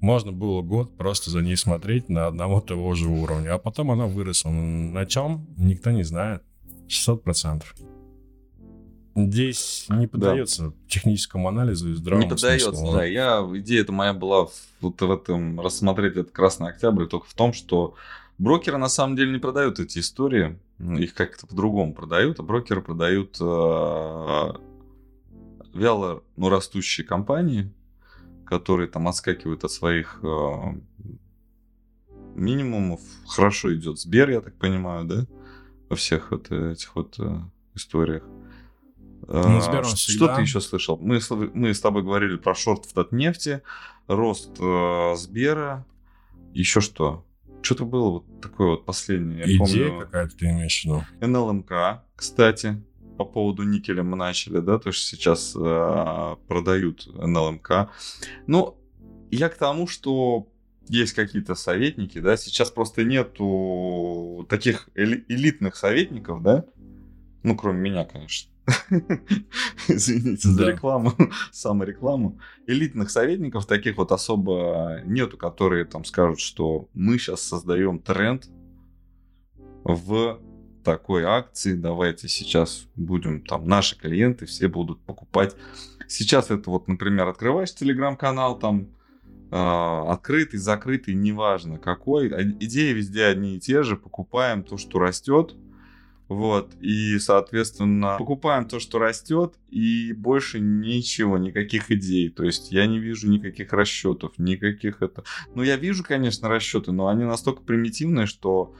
[0.04, 4.04] Можно было год просто за ней смотреть на одного того же уровня, а потом она
[4.06, 4.50] выросла.
[4.50, 5.46] На чем?
[5.56, 6.42] Никто не знает.
[6.88, 7.62] 600%.
[9.16, 10.72] Здесь не поддается да.
[10.88, 12.92] техническому анализу и здравому Не поддается, смыслу.
[12.92, 13.04] да.
[13.06, 14.48] Я, идея эта моя была
[14.82, 17.94] вот в этом рассмотреть этот Красный Октябрь только в том, что
[18.36, 20.58] брокеры на самом деле не продают эти истории.
[20.80, 24.52] Их как-то по-другому продают, а брокеры продают э,
[25.72, 27.72] вяло ну, растущие компании,
[28.46, 30.52] которые там отскакивают от своих э,
[32.34, 33.00] минимумов.
[33.28, 35.26] Хорошо идет Сбер, я так понимаю, да?
[35.88, 37.40] Во всех вот этих вот э,
[37.74, 38.24] историях.
[39.26, 40.36] Ну, Сбер, что, всегда...
[40.36, 40.98] ты еще слышал?
[40.98, 41.18] Мы,
[41.54, 43.62] мы с тобой говорили про шорт в нефти,
[44.06, 45.86] рост э, Сбера,
[46.52, 47.24] еще что?
[47.62, 49.38] Что-то было вот такое вот последнее.
[49.38, 51.04] Я Идея помню, какая-то ты имеешь в виду?
[51.20, 52.82] НЛМК, кстати,
[53.16, 57.90] по поводу никеля мы начали, да, то, что сейчас э, продают НЛМК.
[58.46, 58.76] Ну,
[59.30, 60.48] я к тому, что
[60.88, 66.64] есть какие-то советники, да, сейчас просто нету таких элитных советников, да,
[67.42, 68.50] ну, кроме меня, конечно.
[69.88, 71.12] Извините за рекламу,
[71.52, 72.38] саморекламу.
[72.66, 78.48] Элитных советников таких вот особо нету, которые там скажут, что мы сейчас создаем тренд
[79.84, 80.40] в
[80.84, 85.56] такой акции, давайте сейчас будем, там, наши клиенты все будут покупать.
[86.06, 88.88] Сейчас это вот, например, открываешь телеграм-канал, там,
[89.50, 92.28] э, открытый, закрытый, неважно какой,
[92.60, 95.56] идеи везде одни и те же, покупаем то, что растет,
[96.28, 102.30] вот, и, соответственно, покупаем то, что растет, и больше ничего, никаких идей.
[102.30, 105.24] То есть я не вижу никаких расчетов, никаких это...
[105.54, 108.74] Ну, я вижу, конечно, расчеты, но они настолько примитивные, что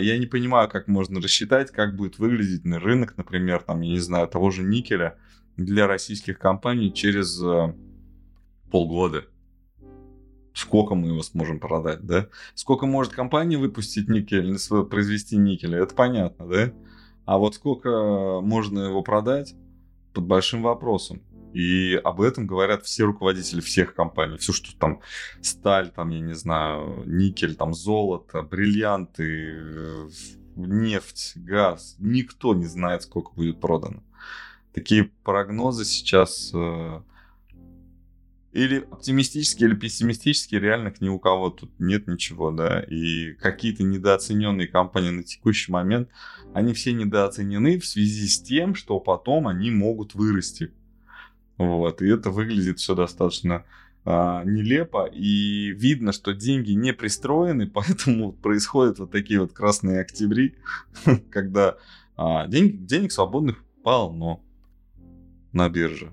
[0.00, 3.98] я не понимаю, как можно рассчитать, как будет выглядеть на рынок, например, там, я не
[3.98, 5.18] знаю, того же никеля
[5.56, 7.74] для российских компаний через а,
[8.70, 9.24] полгода
[10.56, 12.28] сколько мы его сможем продать, да?
[12.54, 14.56] Сколько может компания выпустить никель,
[14.88, 16.72] произвести никель, это понятно, да?
[17.26, 19.54] А вот сколько можно его продать,
[20.14, 21.20] под большим вопросом.
[21.56, 24.36] И об этом говорят все руководители всех компаний.
[24.36, 25.00] Все, что там
[25.40, 30.06] сталь, там, я не знаю, никель, там золото, бриллианты,
[30.54, 31.96] нефть, газ.
[31.98, 34.02] Никто не знает, сколько будет продано.
[34.74, 37.00] Такие прогнозы сейчас э,
[38.52, 44.68] или оптимистические, или пессимистические, реальных ни у кого тут нет ничего, да, и какие-то недооцененные
[44.68, 46.10] компании на текущий момент,
[46.52, 50.72] они все недооценены в связи с тем, что потом они могут вырасти.
[51.58, 53.64] Вот, и это выглядит все достаточно
[54.04, 60.56] а, нелепо, и видно, что деньги не пристроены, поэтому происходят вот такие вот красные октябри,
[61.30, 61.76] когда
[62.16, 64.42] а, денег, денег свободных полно
[65.52, 66.12] на бирже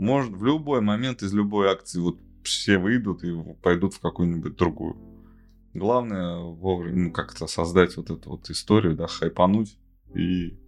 [0.00, 4.96] может в любой момент из любой акции вот все выйдут и пойдут в какую-нибудь другую.
[5.74, 9.76] Главное вовремя ну, как-то создать вот эту вот историю, да, хайпануть
[10.14, 10.58] и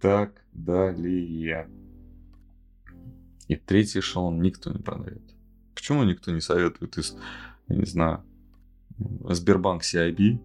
[0.00, 1.68] так далее.
[3.48, 5.22] И третий эшелон никто не продает.
[5.74, 7.16] Почему никто не советует из,
[7.68, 8.24] я не знаю,
[8.98, 10.38] Сбербанк CIB,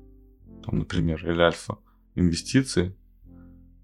[0.66, 1.78] там, например, или Альфа
[2.16, 2.96] инвестиции,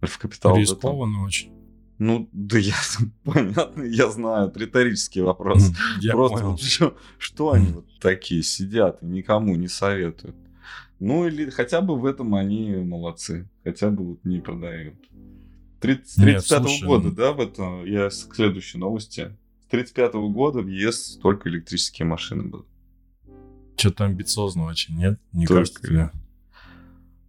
[0.02, 0.58] Альфа Капитал.
[0.58, 1.52] Рискованно очень.
[1.98, 2.76] Ну, да я,
[3.24, 5.72] понятно, я знаю, это риторический вопрос.
[6.02, 6.58] Я Просто понял.
[6.60, 10.36] Что, что они вот такие сидят и никому не советуют?
[11.00, 13.50] Ну, или хотя бы в этом они молодцы.
[13.64, 14.96] Хотя бы вот не продают.
[15.86, 19.36] 30, 35 -го года, да, в этом, я к следующей новости.
[19.64, 22.68] С 35 -го года в ЕС только электрические машины будут.
[23.78, 25.20] Что-то амбициозно очень, нет?
[25.34, 25.62] Не только...
[25.62, 26.12] кажется тебе?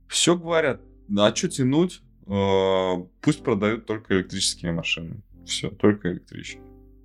[0.08, 0.80] Все говорят,
[1.16, 2.02] а что тянуть?
[2.26, 5.22] А, пусть продают только электрические машины.
[5.44, 6.62] Все, только электрические.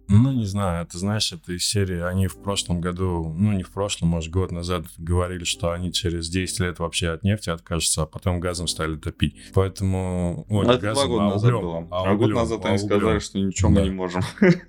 [0.08, 3.72] Ну, не знаю, ты знаешь, это из серии, они в прошлом году, ну, не в
[3.72, 8.06] прошлом, может, год назад говорили, что они через 10 лет вообще от нефти откажутся, а
[8.06, 9.36] потом газом стали топить.
[9.54, 10.46] Поэтому...
[10.50, 11.88] Ой, это газом, два года а назад было.
[11.92, 14.22] А, а год назад они а сказали, что ничего мы не можем.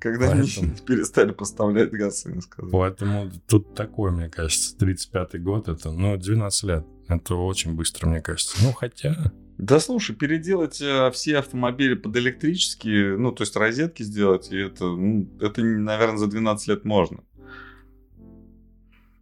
[0.00, 0.48] Когда они
[0.86, 2.72] перестали поставлять газ, они сказали.
[2.72, 6.86] Поэтому тут такой, мне кажется, 35-й год, это, ну, 12 лет.
[7.08, 8.56] Это очень быстро, мне кажется.
[8.62, 9.32] Ну, хотя...
[9.58, 14.86] Да слушай, переделать э, все автомобили под электрические, ну, то есть розетки сделать, и это,
[14.86, 17.22] ну, это, наверное, за 12 лет можно.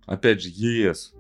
[0.07, 1.13] Опять же, ЕС.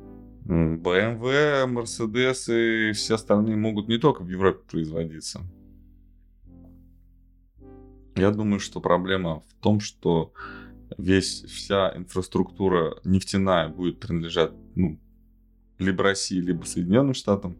[0.46, 5.42] BMW, Mercedes и все остальные могут не только в Европе производиться.
[8.16, 10.32] Я думаю, что проблема в том, что
[10.98, 14.98] весь, вся инфраструктура нефтяная будет принадлежать ну,
[15.78, 17.56] либо России, либо Соединенным Штатам,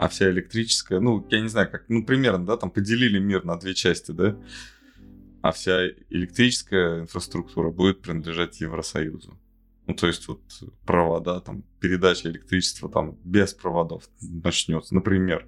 [0.00, 3.58] а вся электрическая, ну, я не знаю, как, ну, примерно, да, там поделили мир на
[3.58, 4.34] две части, да,
[5.42, 9.38] а вся электрическая инфраструктура будет принадлежать Евросоюзу.
[9.86, 10.40] Ну, то есть вот
[10.86, 15.46] провода, там, передача электричества там без проводов начнется, например.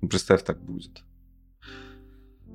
[0.00, 1.02] Ну, представь, так будет.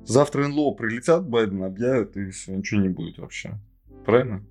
[0.04, 3.60] Завтра НЛО прилетят, Байден объявит, и все, ничего не будет вообще.
[4.04, 4.44] Правильно?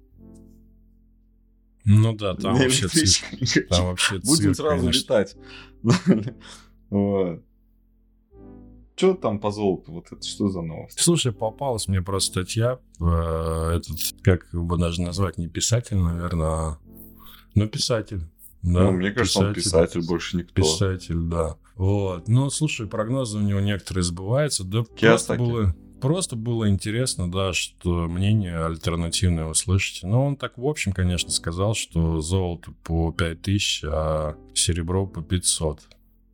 [1.84, 3.68] Ну да, там вообще цирк.
[3.68, 5.00] Там вообще Будем сразу конечно.
[5.02, 5.36] летать.
[6.90, 7.44] вот.
[8.96, 9.92] Что там по золоту?
[9.92, 11.00] Вот это что за новость?
[11.00, 12.80] Слушай, попалась мне просто статья.
[13.00, 16.78] Э, этот, как его даже назвать, не писатель, наверное, а...
[17.56, 18.22] Ну, писатель.
[18.62, 20.54] Да, ну, мне кажется, писатель, он писатель, больше никто.
[20.54, 21.58] Писатель, да.
[21.76, 22.28] Вот.
[22.28, 24.64] Ну, слушай, прогнозы у него некоторые сбываются.
[24.64, 30.04] Да просто было, просто было интересно, да, что мнение альтернативное услышать.
[30.04, 35.80] Но он так, в общем, конечно, сказал, что золото по 5000, а серебро по 500.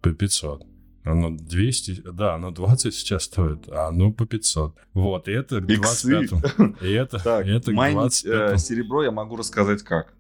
[0.01, 0.65] По 500.
[1.03, 4.75] Оно 200, да, оно 20 сейчас стоит, а оно по 500.
[4.95, 9.83] Вот, и это к 25 И это, это майнить 25 э, серебро я могу рассказать
[9.83, 10.15] как.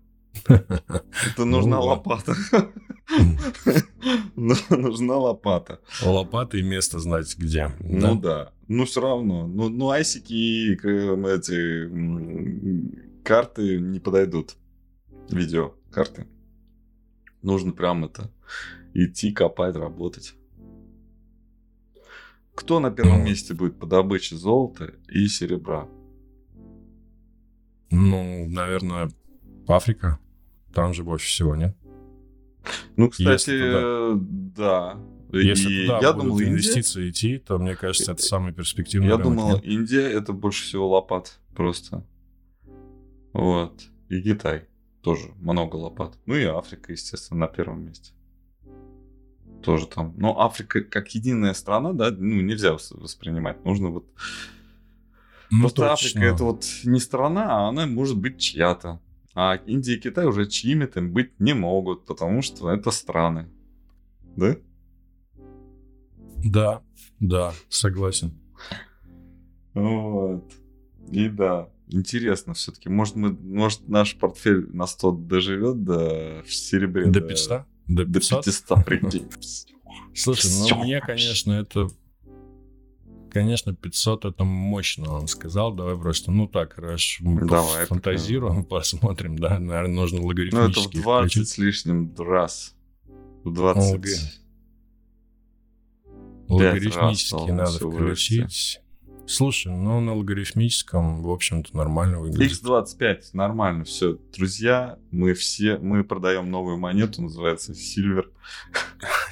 [0.45, 2.35] Это нужна ну лопата.
[4.35, 5.79] Нужна лопата.
[6.03, 7.71] Лопата и место знать где.
[7.79, 8.51] Ну да.
[8.67, 9.47] Ну все равно.
[9.47, 11.89] Ну, ну айсики и эти
[13.23, 14.55] карты не подойдут.
[15.29, 16.27] Видео карты.
[17.41, 18.31] Нужно прям это
[18.93, 20.35] идти, копать, работать.
[22.55, 25.87] Кто на первом месте будет по добыче золота и серебра?
[27.91, 29.09] Ну, наверное,
[29.73, 30.19] Африка.
[30.73, 31.75] Там же больше всего, нет?
[32.95, 34.13] Ну, кстати, Если
[34.55, 34.97] да.
[35.31, 37.11] Если и туда я будут думал, инвестиции Индия...
[37.11, 39.63] идти, то мне кажется, это самый перспективный Я рынок, думал, нет?
[39.63, 42.03] Индия это больше всего лопат просто.
[43.31, 43.83] Вот.
[44.09, 44.65] И Китай
[45.01, 46.17] тоже много лопат.
[46.25, 48.11] Ну и Африка, естественно, на первом месте
[49.61, 50.13] тоже там.
[50.17, 53.63] Но Африка как единая страна, да, ну, нельзя воспринимать.
[53.65, 54.05] Нужно вот...
[55.51, 55.93] Ну, Просто точно.
[55.93, 58.99] Африка это вот не страна, а она может быть чья-то.
[59.41, 63.47] А Индия и Китай уже чьими-то быть не могут, потому что это страны.
[64.35, 64.57] Да?
[66.43, 66.81] Да,
[67.21, 68.33] да, согласен.
[69.73, 70.43] Вот.
[71.09, 72.89] И да, интересно все-таки.
[72.89, 77.05] Может, мы, может, наш портфель на 100 доживет до в серебре.
[77.05, 77.63] До 500?
[77.87, 78.43] До 500?
[78.43, 79.29] До 500, прикинь.
[80.13, 81.87] Слушай, ну мне, конечно, это...
[83.31, 85.73] Конечно, 500 это мощно, он сказал.
[85.73, 90.99] Давай просто, ну так, раз мы Давай, фантазируем, посмотрим, да, наверное, нужно логарифмически Ну это
[90.99, 91.49] в 20 включить.
[91.49, 92.75] с лишним раз.
[93.43, 94.41] В 20.
[96.49, 98.81] Логарифмически надо включить.
[99.29, 102.51] Слушай, ну на логарифмическом, в общем-то, нормально выглядит.
[102.63, 104.17] X25, нормально, все.
[104.35, 108.25] Друзья, мы все, мы продаем новую монету, называется Silver.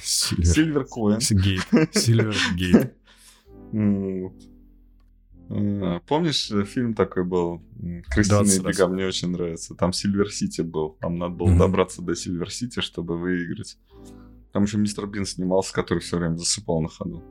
[0.04, 1.18] Silver Coin.
[1.18, 2.92] Silver Gate.
[6.06, 7.62] Помнишь, э, фильм такой был?
[8.10, 9.74] Кристина и Бега мне очень нравится.
[9.74, 10.98] Там Сильвер Сити был.
[11.00, 13.78] Там надо было добраться до Сильвер Сити, чтобы выиграть.
[14.52, 17.22] Там еще мистер Бин снимался, который все время засыпал на ходу.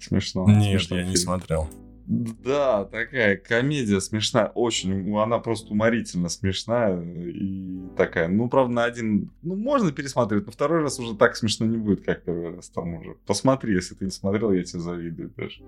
[0.00, 0.46] Смешно.
[0.46, 1.10] Нет, смешно я фильм.
[1.10, 1.68] не смотрел.
[2.06, 9.30] Да, такая комедия смешная, очень, она просто уморительно смешная и такая, ну, правда, на один,
[9.42, 12.94] ну, можно пересматривать, но второй раз уже так смешно не будет, как первый раз, там
[12.94, 13.14] уже.
[13.26, 15.62] Посмотри, если ты не смотрел, я тебе завидую даже.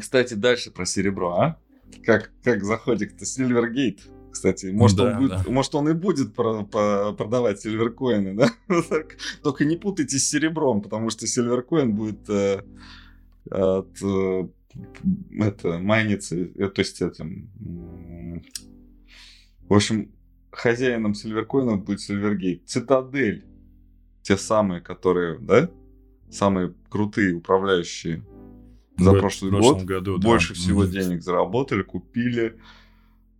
[0.00, 1.58] Кстати, дальше про серебро, а?
[2.04, 4.00] Как, как заходик-то Сильвергейт?
[4.30, 5.44] Кстати, может, да, он будет, да.
[5.48, 8.50] может он и будет про, про, продавать сильверкоины, да?
[9.42, 12.62] Только не путайте с серебром, потому что сильверкоин будет э,
[13.50, 14.48] от э,
[15.38, 17.50] это майниться, э, то есть этим.
[19.68, 20.12] В общем,
[20.50, 22.66] хозяином сильверкоинов будет Сильвергейт.
[22.68, 23.44] Цитадель.
[24.22, 25.70] Те самые, которые, да?
[26.30, 28.24] Самые крутые управляющие
[28.98, 29.82] за прошлый год.
[29.82, 30.60] Году, больше да.
[30.60, 32.58] всего денег заработали, купили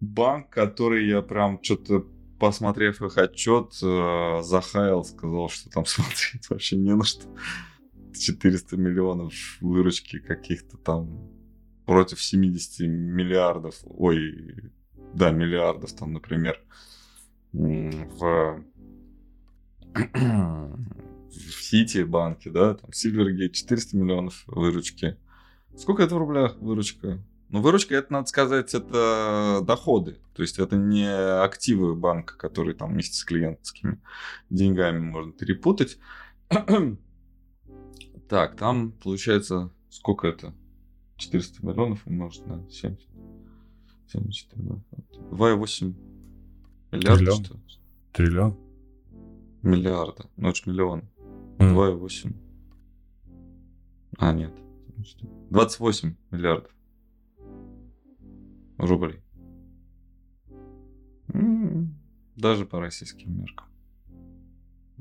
[0.00, 2.06] банк, который я прям что-то
[2.38, 7.26] посмотрев их отчет, э, захаял, сказал, что там смотреть вообще не на что.
[8.18, 11.30] 400 миллионов выручки каких-то там
[11.86, 14.72] против 70 миллиардов, ой,
[15.14, 16.60] да, миллиардов там, например,
[17.52, 18.64] в,
[19.92, 25.16] в Сити банке, да, там Сильвергейт 400 миллионов выручки.
[25.76, 27.22] Сколько это в рублях выручка?
[27.48, 30.18] Но выручка, это, надо сказать, это доходы.
[30.34, 31.08] То есть это не
[31.42, 34.00] активы банка, которые там вместе с клиентскими
[34.50, 35.98] деньгами можно перепутать.
[38.30, 40.54] Так, там получается, сколько это?
[41.16, 43.08] 400 миллионов умножить на 70.
[44.06, 44.74] 74, да.
[45.32, 45.94] 2,8
[46.92, 47.44] миллиарда, Триллион.
[47.44, 47.58] что
[48.12, 48.56] Триллион?
[49.62, 50.30] Миллиарда.
[50.36, 51.08] Ну, это миллион.
[51.58, 51.74] Mm.
[51.74, 52.36] 2,8.
[54.18, 54.54] А, нет.
[55.50, 56.72] 28 миллиардов
[58.78, 59.24] рублей.
[62.36, 63.66] Даже по российским меркам.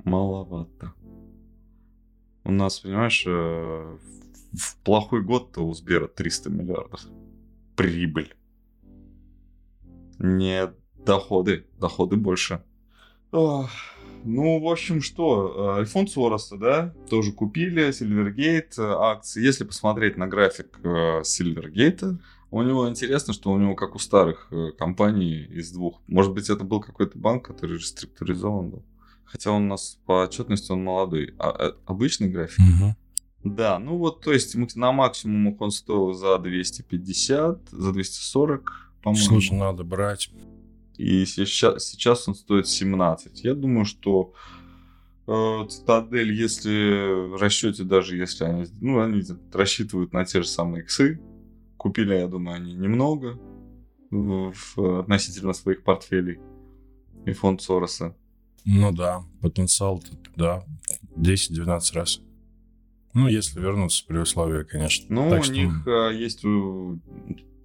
[0.03, 0.93] Маловато.
[2.43, 3.97] У нас, понимаешь, э,
[4.53, 7.01] в плохой год-то у Сбера 300 миллиардов.
[7.75, 8.33] Прибыль.
[10.17, 11.65] Не доходы.
[11.79, 12.63] Доходы больше.
[13.31, 13.69] Ох.
[14.25, 19.41] Ну, в общем, что, э, Альфонсо Ороса, да, тоже купили, Silvergate э, акции.
[19.41, 22.17] Если посмотреть на график Silvergate,
[22.51, 26.49] у него интересно, что у него, как у старых э, компаний из двух, может быть,
[26.49, 28.83] это был какой-то банк, который реструктуризован был.
[29.31, 31.35] Хотя он у нас по отчетности он молодой.
[31.37, 32.59] А, а обычный график?
[32.59, 32.95] Угу.
[33.55, 39.25] Да, ну вот, то есть на максимумах он стоил за 250, за 240, по-моему.
[39.25, 40.29] Слушай, надо брать.
[40.97, 43.43] И сейчас, сейчас он стоит 17.
[43.45, 44.33] Я думаю, что
[45.27, 50.83] э, Цитадель, если в расчете, даже если они, ну, они рассчитывают на те же самые
[50.83, 51.21] иксы,
[51.77, 53.39] Купили, я думаю, они немного
[54.11, 56.39] в, в, относительно своих портфелей
[57.25, 58.17] и фонд Сороса.
[58.65, 60.03] Ну да, потенциал
[60.35, 60.63] да,
[61.15, 62.21] 10-12 раз.
[63.13, 65.05] Ну, если вернуться при условии, конечно.
[65.09, 65.53] Ну, так у что...
[65.53, 66.41] них а, есть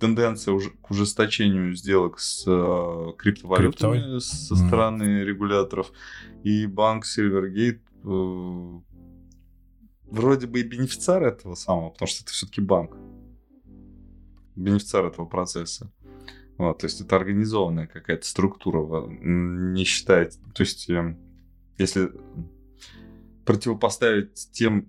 [0.00, 4.20] тенденция уже к ужесточению сделок с а, криптовалютами Криптой?
[4.20, 5.24] со стороны mm.
[5.24, 5.92] регуляторов.
[6.42, 8.80] И банк Silvergate э,
[10.10, 12.96] вроде бы и бенефициар этого самого, потому что это все-таки банк
[14.56, 15.90] бенефициар этого процесса.
[16.58, 21.18] Вот, то есть это организованная какая-то структура, не считает, то есть эм,
[21.78, 22.12] если
[23.44, 24.88] противопоставить тем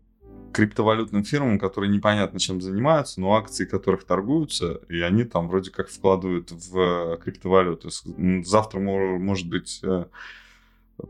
[0.54, 5.90] криптовалютным фирмам, которые непонятно чем занимаются, но акции которых торгуются, и они там вроде как
[5.90, 7.90] вкладывают в криптовалюту.
[8.46, 10.06] Завтра может быть э,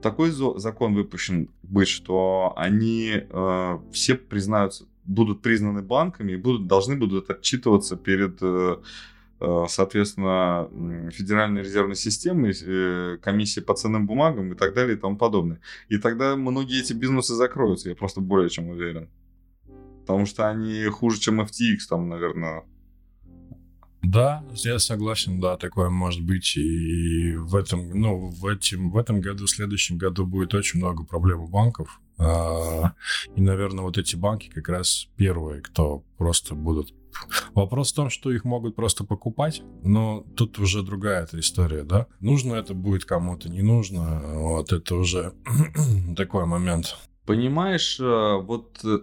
[0.01, 6.95] такой закон выпущен быть, что они э, все признаются будут признаны банками и будут, должны
[6.95, 8.77] будут отчитываться перед, э, э,
[9.67, 10.69] соответственно,
[11.11, 15.59] Федеральной резервной системой, э, комиссией по ценным бумагам и так далее и тому подобное.
[15.89, 19.09] И тогда многие эти бизнесы закроются, я просто более чем уверен.
[20.01, 22.63] Потому что они хуже, чем FTX, там, наверное,
[24.07, 26.55] да, я согласен, да, такое может быть.
[26.57, 31.03] И в этом, ну, в, этим, в этом году, в следующем году будет очень много
[31.03, 31.99] проблем у банков.
[32.19, 32.93] А,
[33.35, 36.93] и, наверное, вот эти банки как раз первые, кто просто будут
[37.53, 42.07] Вопрос в том, что их могут просто покупать, но тут уже другая эта история, да?
[42.19, 45.33] Нужно это будет кому-то, не нужно, вот это уже
[46.17, 46.97] такой момент.
[47.25, 48.99] Понимаешь, э, вот э,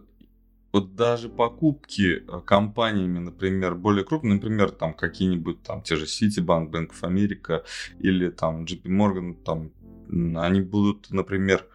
[0.73, 6.71] вот даже покупки э, компаниями, например, более крупные, например, там какие-нибудь там те же Citibank,
[6.71, 7.63] Bank of America
[7.99, 9.71] или там JP Morgan, там
[10.37, 11.67] они будут, например,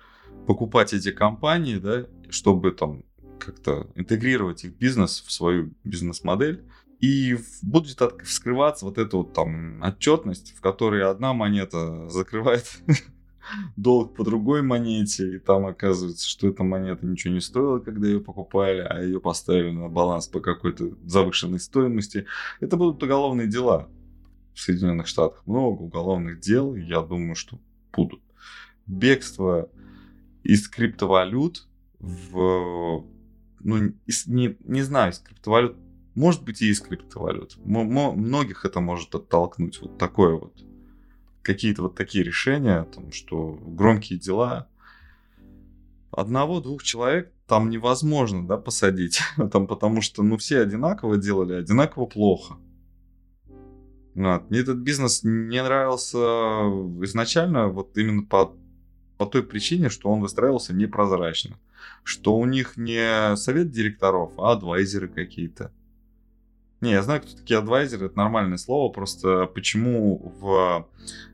[0.46, 3.04] покупать эти компании, да, чтобы там
[3.40, 6.64] как-то интегрировать их бизнес в свою бизнес-модель.
[7.00, 12.66] И будет вскрываться вот эта вот там отчетность, в которой одна монета закрывает
[13.76, 18.20] долг по другой монете, и там оказывается, что эта монета ничего не стоила, когда ее
[18.20, 22.26] покупали, а ее поставили на баланс по какой-то завышенной стоимости.
[22.60, 23.90] Это будут уголовные дела
[24.54, 25.44] в Соединенных Штатах.
[25.46, 27.60] Много уголовных дел, я думаю, что
[27.94, 28.22] будут.
[28.88, 29.70] Бегство
[30.44, 31.68] из криптовалют
[32.00, 33.06] в...
[33.68, 33.94] Ну,
[34.28, 35.76] не, не знаю, из криптовалют.
[36.16, 37.58] Может быть, и из криптовалют.
[37.66, 39.82] М- многих это может оттолкнуть.
[39.82, 40.54] Вот такое вот.
[41.42, 44.70] Какие-то вот такие решения, там, что громкие дела.
[46.12, 49.20] Одного-двух человек там невозможно, да, посадить.
[49.52, 52.56] там, потому что, ну, все одинаково делали, одинаково плохо.
[54.16, 54.50] Вот.
[54.50, 56.18] Мне этот бизнес не нравился
[57.04, 58.56] изначально вот именно по
[59.18, 61.58] по той причине, что он выстраивался непрозрачно.
[62.04, 65.72] Что у них не совет директоров, а адвайзеры какие-то.
[66.82, 70.88] Не, я знаю, кто такие адвайзеры, это нормальное слово, просто почему в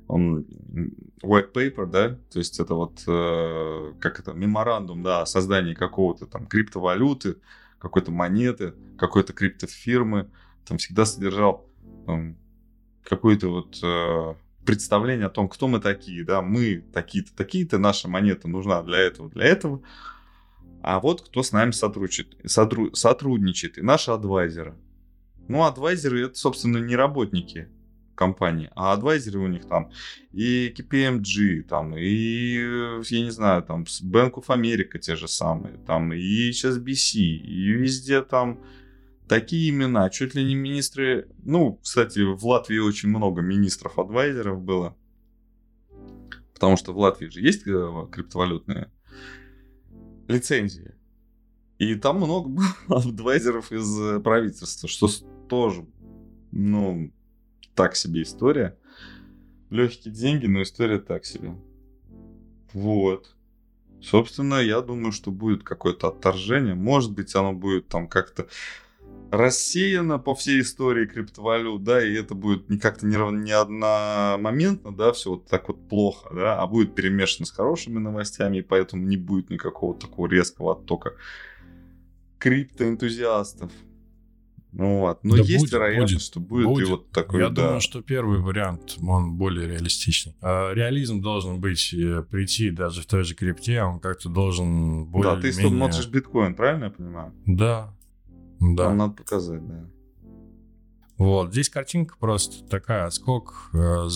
[0.07, 0.45] он,
[1.21, 6.27] white paper, да, то есть это вот, э, как это, меморандум, да, о создании какого-то
[6.27, 7.37] там криптовалюты,
[7.79, 10.29] какой-то монеты, какой-то криптофирмы,
[10.65, 11.65] там всегда содержал
[12.05, 12.37] там,
[13.03, 14.35] какой-то вот э,
[14.65, 19.29] представление о том, кто мы такие, да, мы такие-то, такие-то, наша монета нужна для этого,
[19.29, 19.81] для этого.
[20.81, 24.75] А вот кто с нами сотрудничает, сотру, сотрудничает и наши адвайзеры.
[25.47, 27.69] Ну, адвайзеры это, собственно, не работники
[28.15, 29.91] компании, а адвайзеры у них там
[30.31, 32.55] и KPMG, там, и,
[33.09, 38.21] я не знаю, там, Bank of America те же самые, там, и HSBC, и везде
[38.21, 38.59] там
[39.27, 44.95] такие имена, чуть ли не министры, ну, кстати, в Латвии очень много министров-адвайзеров было,
[46.53, 48.91] потому что в Латвии же есть э, криптовалютные
[50.27, 50.95] лицензии,
[51.77, 55.07] и там много было адвайзеров из э, правительства, что
[55.49, 55.85] тоже,
[56.51, 57.11] ну,
[57.75, 58.77] так себе история.
[59.69, 61.55] Легкие деньги, но история так себе.
[62.73, 63.35] Вот.
[64.01, 66.75] Собственно, я думаю, что будет какое-то отторжение.
[66.75, 68.47] Может быть, оно будет там как-то
[69.33, 75.11] рассеяно по всей истории криптовалют, да, и это будет не как-то не, не одномоментно, да,
[75.11, 79.17] все вот так вот плохо, да, а будет перемешано с хорошими новостями, и поэтому не
[79.17, 81.13] будет никакого такого резкого оттока
[82.37, 83.71] криптоэнтузиастов.
[84.71, 85.23] Ну вот.
[85.23, 87.41] Но да есть будет, вероятность, будет, что будет, будет и вот такой.
[87.41, 87.63] Я да.
[87.63, 90.35] думаю, что первый вариант, он более реалистичный.
[90.41, 95.35] А реализм должен быть, э, прийти даже в той же крипте, он как-то должен более
[95.35, 95.69] Да, ты менее...
[95.69, 97.33] смотришь биткоин, правильно я понимаю?
[97.45, 97.95] Да.
[98.71, 98.89] Да.
[98.89, 99.85] Нам надо показать, да.
[101.17, 104.07] Вот, здесь картинка просто такая, отскок э,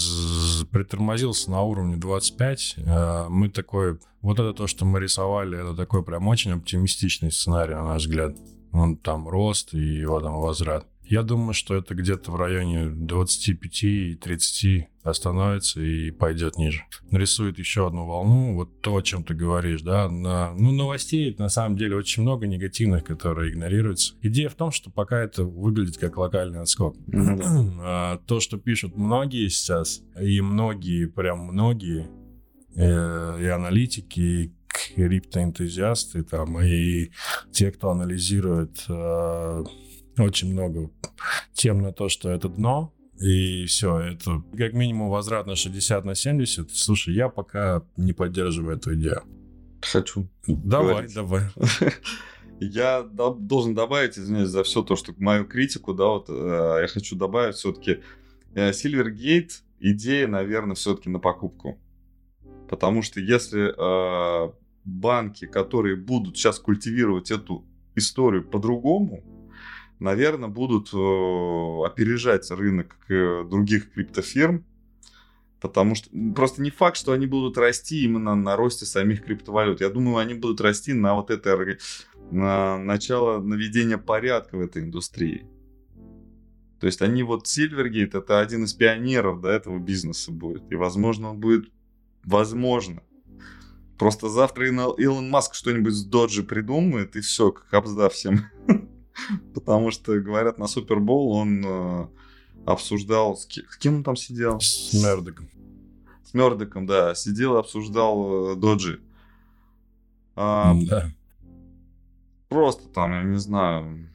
[0.71, 2.75] притормозился на уровне 25.
[2.77, 7.75] Э, мы такой, вот это то, что мы рисовали, это такой прям очень оптимистичный сценарий,
[7.75, 8.35] на наш взгляд
[8.71, 10.85] он там рост и его там возврат.
[11.09, 16.83] Я думаю, что это где-то в районе 25 и 30 остановится и пойдет ниже.
[17.11, 20.09] Нарисует еще одну волну, вот то, о чем ты говоришь, да.
[20.09, 24.15] На, ну, новостей на самом деле очень много негативных, которые игнорируются.
[24.21, 26.95] Идея в том, что пока это выглядит как локальный отскок.
[27.79, 32.07] А, то, что пишут многие сейчас, и многие, прям многие,
[32.75, 34.51] э, и аналитики, и
[34.95, 37.11] криптоэнтузиасты там и
[37.51, 39.63] те, кто анализирует э,
[40.25, 40.89] очень много
[41.53, 46.15] тем на то, что это дно, и все, это как минимум возврат на 60 на
[46.15, 46.71] 70.
[46.71, 49.23] Слушай, я пока не поддерживаю эту идею.
[49.81, 50.27] Хочу.
[50.47, 51.13] Давай, говорить.
[51.15, 51.43] давай.
[52.59, 57.15] Я должен добавить, извиняюсь за все то, что мою критику, да, вот э, я хочу
[57.15, 57.99] добавить все-таки
[58.55, 61.79] э, Silvergate идея, наверное, все-таки на покупку.
[62.67, 64.51] Потому что если э,
[64.85, 67.63] банки, которые будут сейчас культивировать эту
[67.95, 69.23] историю по-другому,
[69.99, 74.65] наверное, будут э, опережать рынок э, других криптофирм,
[75.59, 79.81] потому что просто не факт, что они будут расти именно на росте самих криптовалют.
[79.81, 81.77] Я думаю, они будут расти на вот это
[82.31, 85.45] на начало наведения порядка в этой индустрии.
[86.79, 90.71] То есть они вот Silvergate это один из пионеров до этого бизнеса будет.
[90.71, 91.71] И возможно он будет,
[92.23, 93.01] возможно,
[93.97, 98.45] Просто завтра Илон Маск что-нибудь с Доджи придумает, и все, как обздав всем.
[99.53, 102.07] Потому что, говорят, на Супербол он э,
[102.65, 103.35] обсуждал...
[103.35, 104.59] С, кем, с кем он там сидел?
[104.59, 105.49] С Мердоком.
[106.23, 107.15] С Мердоком, да.
[107.15, 109.01] Сидел и обсуждал э, Доджи.
[110.35, 111.11] А, да.
[112.49, 114.09] Просто там, я не знаю...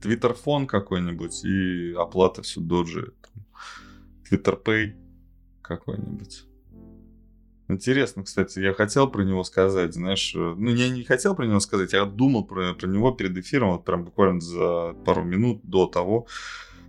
[0.00, 3.12] Твиттерфон какой-нибудь и оплата все Доджи.
[4.26, 4.96] Твиттерпей
[5.60, 6.45] какой-нибудь.
[7.68, 11.58] Интересно, кстати, я хотел про него сказать, знаешь, э, ну я не хотел про него
[11.58, 15.86] сказать, я думал про, про него перед эфиром, вот прям буквально за пару минут до
[15.86, 16.28] того,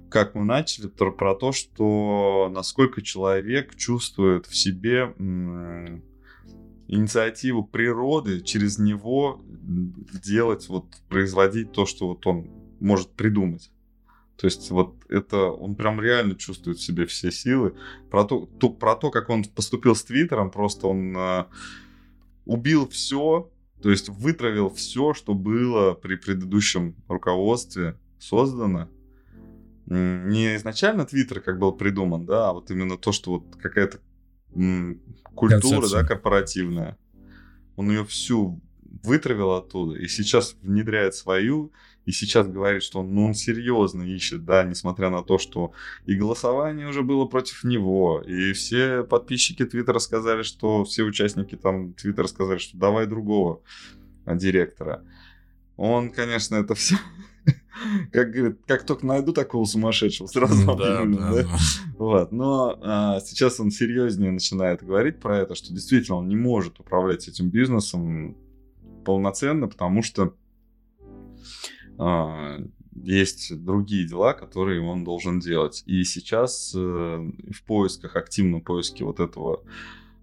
[0.10, 6.04] как мы начали, про, про то, что насколько человек чувствует в себе м-
[6.88, 9.42] инициативу природы, через него
[10.24, 12.50] делать, вот производить то, что вот он
[12.80, 13.72] может придумать.
[14.38, 17.76] То есть вот это он прям реально чувствует в себе все силы.
[18.12, 21.46] Про то, то, про то как он поступил с Твиттером, просто он э,
[22.46, 28.90] убил все, то есть вытравил все, что было при предыдущем руководстве создано.
[29.88, 34.00] Не изначально Твиттер как был придуман, да, а вот именно то, что вот какая-то
[35.34, 36.02] культура, Концепция.
[36.02, 36.98] да, корпоративная.
[37.76, 38.62] Он ее всю
[39.04, 41.72] вытравил оттуда и сейчас внедряет свою
[42.08, 45.74] и сейчас говорит, что он, ну, он серьезно ищет, да, несмотря на то, что
[46.06, 51.94] и голосование уже было против него, и все подписчики Твиттера сказали, что все участники там
[51.94, 53.62] Твиттера сказали, что давай другого
[54.26, 55.04] директора.
[55.76, 56.96] Он, конечно, это все
[58.14, 61.44] как говорит, как только найду такого сумасшедшего, сразу да, объявлю, да, да?
[61.44, 61.58] да.
[61.98, 62.32] Вот.
[62.32, 67.28] Но а, сейчас он серьезнее начинает говорить про это, что действительно он не может управлять
[67.28, 68.38] этим бизнесом
[69.04, 70.34] полноценно, потому что а,
[72.94, 75.84] есть другие дела, которые он должен делать.
[75.86, 79.64] И сейчас э, в поисках, активном поиске вот этого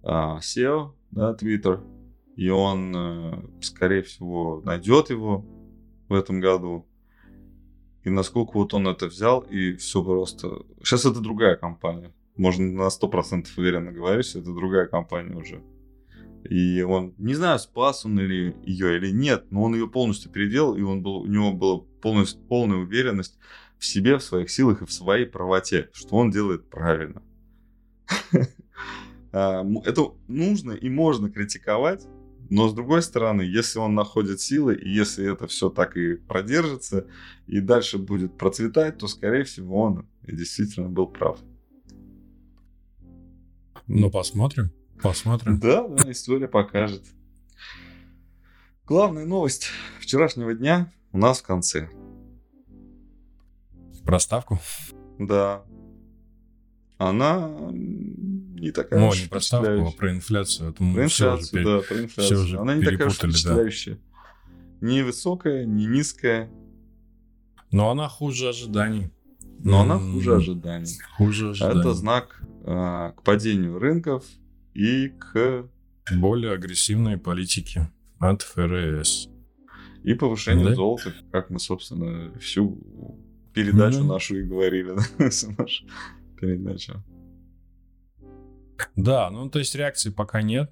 [0.03, 1.81] а, SEO, да, Twitter,
[2.35, 5.45] и он, э, скорее всего, найдет его,
[6.07, 6.85] в этом году.
[8.03, 10.63] И насколько вот он это взял, и все просто...
[10.83, 12.13] Сейчас это другая компания.
[12.37, 15.63] Можно на 100% уверенно говорить, что это другая компания уже.
[16.49, 20.75] И он, не знаю, спас он или ее или нет, но он ее полностью переделал,
[20.75, 23.37] и он был, у него была полностью, полная уверенность
[23.77, 27.21] в себе, в своих силах и в своей правоте, что он делает правильно.
[29.37, 32.07] А, это нужно и можно критиковать,
[32.49, 37.05] но с другой стороны, если он находит силы, и если это все так и продержится,
[37.45, 41.39] и дальше будет процветать, то, скорее всего, он действительно был прав.
[43.87, 44.71] Ну, посмотрим.
[45.01, 45.59] Посмотрим.
[45.59, 47.03] Да, да, история покажет.
[48.85, 49.67] Главная новость
[49.99, 51.89] вчерашнего дня у нас в конце.
[54.03, 54.59] Проставку?
[55.17, 55.63] Да.
[56.97, 60.69] Она не такая О, не проставку, а про инфляцию.
[60.69, 62.39] Это про инфляцию, да, про инфляцию.
[62.39, 63.95] Уже Она не такая уж впечатляющая.
[63.95, 64.87] Да.
[64.87, 66.49] Не высокая, не низкая.
[67.71, 69.09] Но она хуже ожиданий.
[69.59, 70.91] Но она хуже ожиданий.
[71.17, 71.79] Хуже ожиданий.
[71.79, 74.23] Это знак э, к падению рынков
[74.75, 75.67] и к...
[76.11, 79.29] Более агрессивной политике от ФРС.
[80.03, 80.75] И повышению да?
[80.75, 82.79] золота, как мы, собственно, всю
[83.53, 85.03] передачу mm нашу и говорили, да,
[85.57, 85.85] нашу
[86.39, 87.03] передачу.
[88.95, 90.71] Да, ну то есть реакции пока нет.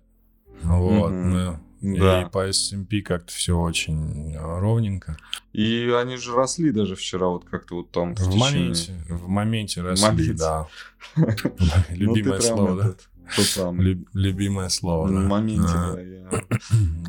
[0.62, 1.12] Вот.
[1.12, 1.58] Mm-hmm.
[1.84, 2.22] Да.
[2.22, 5.18] И по S&P как-то все очень ровненько.
[5.52, 8.16] И они же росли даже вчера, вот как-то вот там.
[8.16, 10.34] В, в моменте, в моменте росли, моменте.
[10.34, 10.68] да.
[11.90, 12.96] Любимое слово, да.
[13.36, 14.06] Тот самый.
[14.14, 15.22] Любимое слово, да.
[15.22, 15.96] В моменте, а.
[15.96, 16.02] да.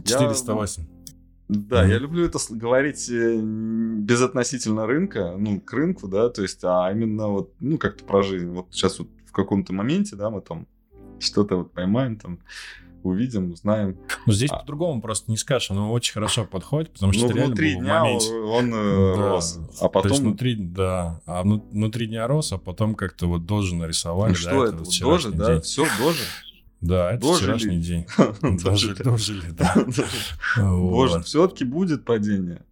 [0.05, 0.19] Я...
[0.29, 0.85] 408.
[1.49, 1.91] Да, mm-hmm.
[1.91, 7.29] я люблю это говорить э, безотносительно рынка, ну, к рынку, да, то есть, а именно
[7.29, 8.49] вот, ну, как-то про жизнь.
[8.49, 10.67] Вот сейчас вот в каком-то моменте, да, мы там
[11.19, 12.39] что-то вот поймаем, там,
[13.05, 13.97] увидим, узнаем.
[14.27, 14.59] Но здесь а...
[14.59, 18.35] по-другому просто не скажешь, оно очень хорошо подходит, потому что ну, внутри дня моменте.
[18.35, 19.29] он, э, да.
[19.29, 20.03] рос, а потом...
[20.03, 24.31] То есть внутри, да, а внутри дня рос, а потом как-то вот должен нарисовали.
[24.31, 25.61] Ну, что да, это, это дожи, да, день.
[25.63, 26.25] все дожи.
[26.81, 27.43] Да, это дожили.
[27.43, 28.07] вчерашний день.
[28.63, 29.75] Дожили, дожили, да.
[30.57, 32.63] Боже, все-таки будет падение.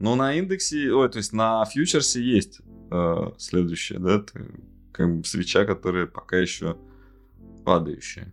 [0.00, 2.60] Но на индексе, ой, то есть на фьючерсе есть
[2.90, 4.22] э, следующее, да,
[4.92, 6.76] как бы свеча, которая пока еще
[7.64, 8.32] падающая.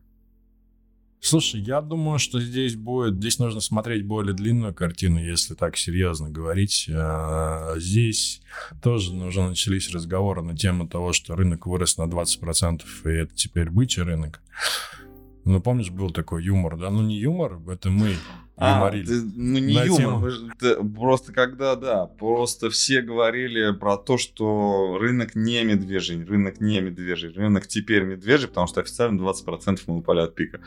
[1.23, 6.31] Слушай, я думаю, что здесь будет, здесь нужно смотреть более длинную картину, если так серьезно
[6.31, 6.89] говорить.
[6.91, 8.41] А, здесь
[8.81, 13.69] тоже уже начались разговоры на тему того, что рынок вырос на 20%, и это теперь
[13.69, 14.41] бычий рынок.
[15.45, 16.89] Ну, помнишь, был такой юмор, да?
[16.89, 18.15] Ну, не юмор, это мы
[18.63, 20.51] а, ты, ну, не на юмор, тему...
[20.59, 26.79] ты, просто когда, да, просто все говорили про то, что рынок не медвежий, рынок не
[26.79, 30.61] медвежий, рынок теперь медвежий, потому что официально 20% мы упали от пика.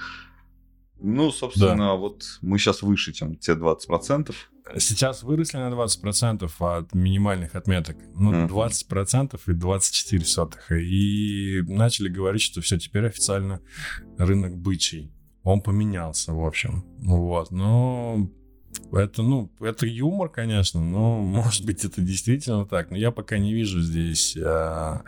[1.07, 1.95] Ну, собственно, да.
[1.95, 4.35] вот мы сейчас выше, чем те 20%.
[4.79, 7.99] Сейчас выросли на 20% от минимальных отметок.
[8.15, 8.49] Ну, mm.
[8.49, 10.73] 20% и 24 сотых.
[10.73, 13.61] И начали говорить, что все, теперь официально
[14.17, 15.13] рынок бычий.
[15.43, 16.87] Он поменялся, в общем.
[17.01, 18.31] Вот, но
[18.91, 22.91] это, ну, это юмор, конечно, но, может быть, это действительно так.
[22.91, 25.01] Но я пока не вижу здесь э,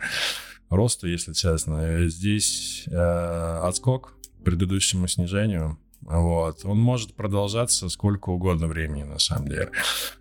[0.69, 2.07] роста, если честно.
[2.07, 4.13] Здесь э, отскок
[4.45, 5.79] предыдущему снижению.
[6.01, 6.63] Вот.
[6.63, 9.71] Он может продолжаться сколько угодно времени, на самом деле.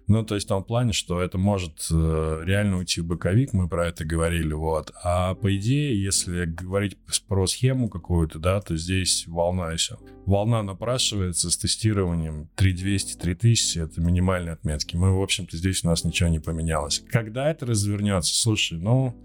[0.08, 3.68] Ну, то есть в том плане, что это может э, реально уйти в боковик, мы
[3.68, 4.92] про это говорили, вот.
[5.02, 6.96] А по идее, если говорить
[7.28, 9.98] про схему какую-то, да, то здесь волна еще.
[10.24, 14.96] Волна напрашивается с тестированием 3200-3000, это минимальные отметки.
[14.96, 17.02] Мы, в общем-то, здесь у нас ничего не поменялось.
[17.10, 18.34] Когда это развернется?
[18.34, 19.16] Слушай, ну,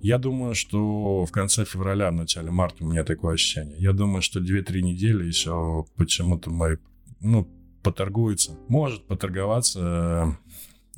[0.00, 3.76] я думаю, что в конце февраля, в начале марта у меня такое ощущение.
[3.78, 6.78] Я думаю, что 2-3 недели еще почему-то мы,
[7.20, 7.48] ну,
[7.82, 8.56] поторгуется.
[8.68, 10.38] Может поторговаться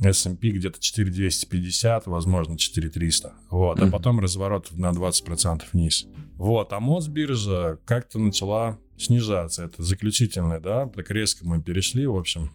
[0.01, 3.35] э, S&P где-то 4250, возможно, 4300.
[3.51, 3.89] Вот, mm-hmm.
[3.89, 6.07] а потом разворот на 20% вниз.
[6.37, 9.65] Вот, а Мосбиржа как-то начала снижаться.
[9.65, 12.51] Это заключительное, да, так резко мы перешли, в общем.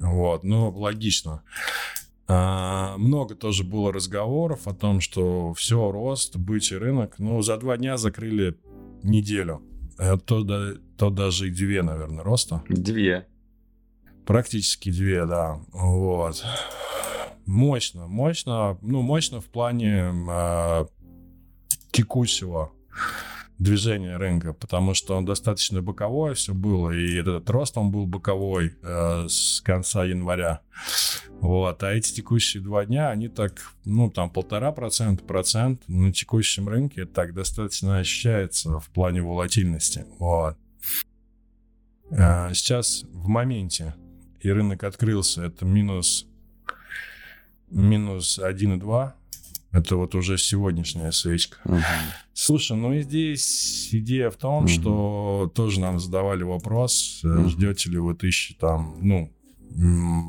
[0.00, 1.42] Вот, ну, логично.
[2.26, 7.18] А, много тоже было разговоров о том, что все, рост, бычий рынок.
[7.18, 8.56] Ну, за два дня закрыли
[9.02, 9.62] неделю.
[10.04, 12.62] А то, да, то даже и две, наверное, роста.
[12.68, 13.28] Две.
[14.26, 15.60] Практически две, да.
[15.72, 16.44] Вот.
[17.46, 18.78] Мощно, мощно.
[18.82, 20.86] Ну, мощно в плане э,
[21.92, 22.72] текущего
[23.62, 28.74] движения рынка, потому что он достаточно боковой все было, и этот рост он был боковой
[28.82, 30.60] э, с конца января.
[31.40, 36.68] Вот, а эти текущие два дня, они так, ну, там полтора процента, процент на текущем
[36.68, 40.06] рынке так достаточно ощущается в плане волатильности.
[40.18, 40.56] Вот.
[42.10, 43.94] Э, сейчас в моменте
[44.40, 46.26] и рынок открылся, это минус,
[47.70, 49.12] минус 1,2.
[49.72, 51.56] Это вот уже сегодняшняя свечка.
[51.64, 51.82] Мгм.
[52.34, 54.68] Слушай, ну и здесь идея в том, Мгм.
[54.68, 57.48] что тоже нам задавали вопрос, э, Мгм.
[57.48, 59.32] ждете ли вы тысячи там, ну,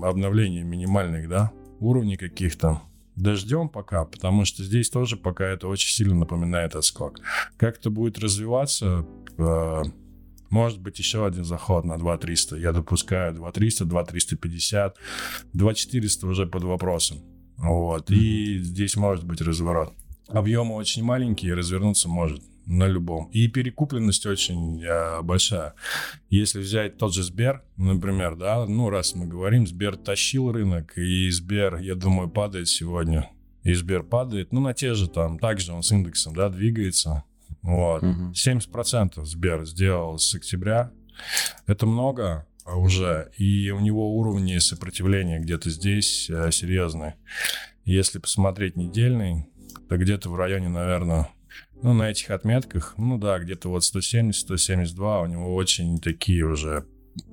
[0.03, 2.81] обновлений минимальных, да, уровней каких-то.
[3.17, 7.19] Да ждем пока, потому что здесь тоже пока это очень сильно напоминает отскок.
[7.57, 9.05] Как это будет развиваться,
[9.37, 9.81] э,
[10.49, 12.55] может быть еще один заход на 2300.
[12.57, 14.97] Я допускаю 2300, 2350,
[15.53, 17.19] 2400 уже под вопросом.
[17.57, 18.11] Вот.
[18.11, 19.93] И здесь может быть разворот.
[20.27, 23.29] Объемы очень маленькие, развернуться может на любом.
[23.31, 25.73] И перекупленность очень э, большая.
[26.29, 31.29] Если взять тот же Сбер, например, да, ну, раз мы говорим, Сбер тащил рынок, и
[31.29, 33.29] Сбер, я думаю, падает сегодня.
[33.63, 37.23] И Сбер падает, ну, на те же там, также он с индексом, да, двигается.
[37.61, 38.01] Вот.
[38.01, 38.31] Мгм.
[38.31, 40.91] 70% Сбер сделал с октября.
[41.65, 43.31] Это много уже.
[43.37, 47.15] И у него уровни сопротивления где-то здесь э, серьезные.
[47.85, 49.45] Если посмотреть недельный,
[49.89, 51.29] то где-то в районе, наверное,
[51.81, 56.85] ну, на этих отметках, ну да, где-то вот 170-172, у него очень такие уже,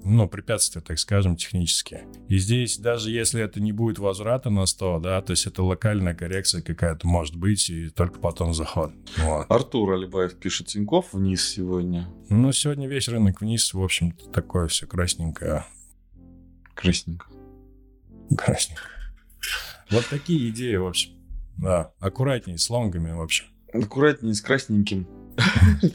[0.04, 2.06] ну, препятствия, так скажем, технические.
[2.28, 6.14] И здесь, даже если это не будет возврата на 100, да, то есть это локальная
[6.14, 8.92] коррекция какая-то может быть, и только потом заход.
[9.18, 9.46] Вот.
[9.48, 12.08] Артур Алибаев пишет, Тиньков вниз сегодня.
[12.28, 15.64] Ну, сегодня весь рынок вниз, в общем-то, такое все красненькое.
[16.74, 17.26] Красненько.
[18.36, 18.88] Красненькое.
[19.90, 21.12] Вот такие идеи, в общем.
[21.56, 23.46] Да, аккуратнее с лонгами, в общем.
[23.72, 25.06] Аккуратнее с красненьким.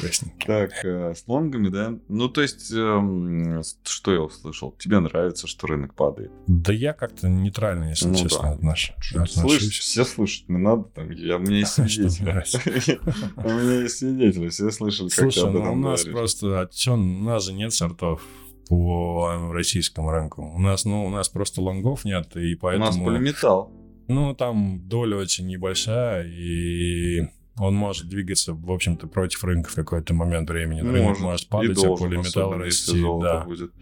[0.00, 0.46] Красненьким.
[0.46, 1.94] Так, э, с лонгами, да?
[2.08, 4.72] Ну, то есть, эм, что я услышал?
[4.78, 6.30] Тебе нравится, что рынок падает?
[6.46, 8.72] Да я как-то нейтрально, если Ну честно, да.
[8.72, 11.10] отнош- Слышь, все слышат, не надо там.
[11.10, 13.00] Я, у меня есть свидетели.
[13.36, 16.96] У меня есть свидетели, все слышали, как Слушай, ну у нас просто, а чё, у
[16.96, 18.22] нас же нет сортов
[18.68, 20.42] по российскому рынку.
[20.54, 23.06] У нас, ну, у нас просто лонгов нет, и У нас поэтому...
[23.06, 23.70] полиметалл.
[24.08, 30.14] Ну, там доля очень небольшая, и он может двигаться, в общем-то, против рынка в какой-то
[30.14, 30.80] момент времени.
[30.80, 33.22] Рынок Может, может и падать, а должен, полиметалл особенно если расти.
[33.22, 33.44] Да.
[33.44, 33.72] будет.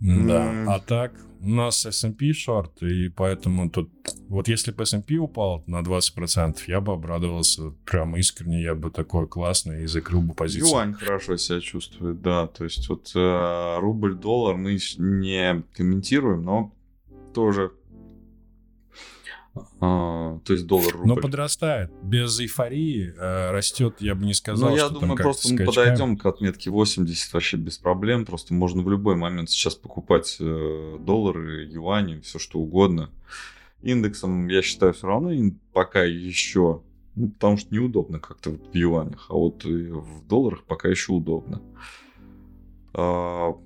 [0.00, 0.50] Да.
[0.50, 0.68] М.
[0.68, 3.90] А так, у нас S&P шорт, и поэтому тут...
[4.28, 9.26] Вот если бы S&P упал на 20%, я бы обрадовался прям искренне, я бы такой
[9.26, 10.70] классный и закрыл бы позицию.
[10.70, 12.46] Юань хорошо себя чувствует, да.
[12.46, 16.72] То есть вот э, рубль-доллар мы не комментируем, но
[17.34, 17.72] тоже...
[19.80, 21.06] а, то есть доллар-рубль.
[21.06, 21.90] Но подрастает.
[22.02, 25.64] Без эйфории э, растет, я бы не сказал, Ну, я что думаю, там просто мы
[25.64, 28.24] подойдем к отметке 80 вообще без проблем.
[28.24, 33.10] Просто можно в любой момент сейчас покупать э, доллары, юани, все что угодно.
[33.82, 35.30] Индексом, я считаю, все равно
[35.72, 36.82] пока еще,
[37.14, 41.60] ну, потому что неудобно как-то вот в юанях, а вот в долларах пока еще удобно.
[42.94, 43.56] А,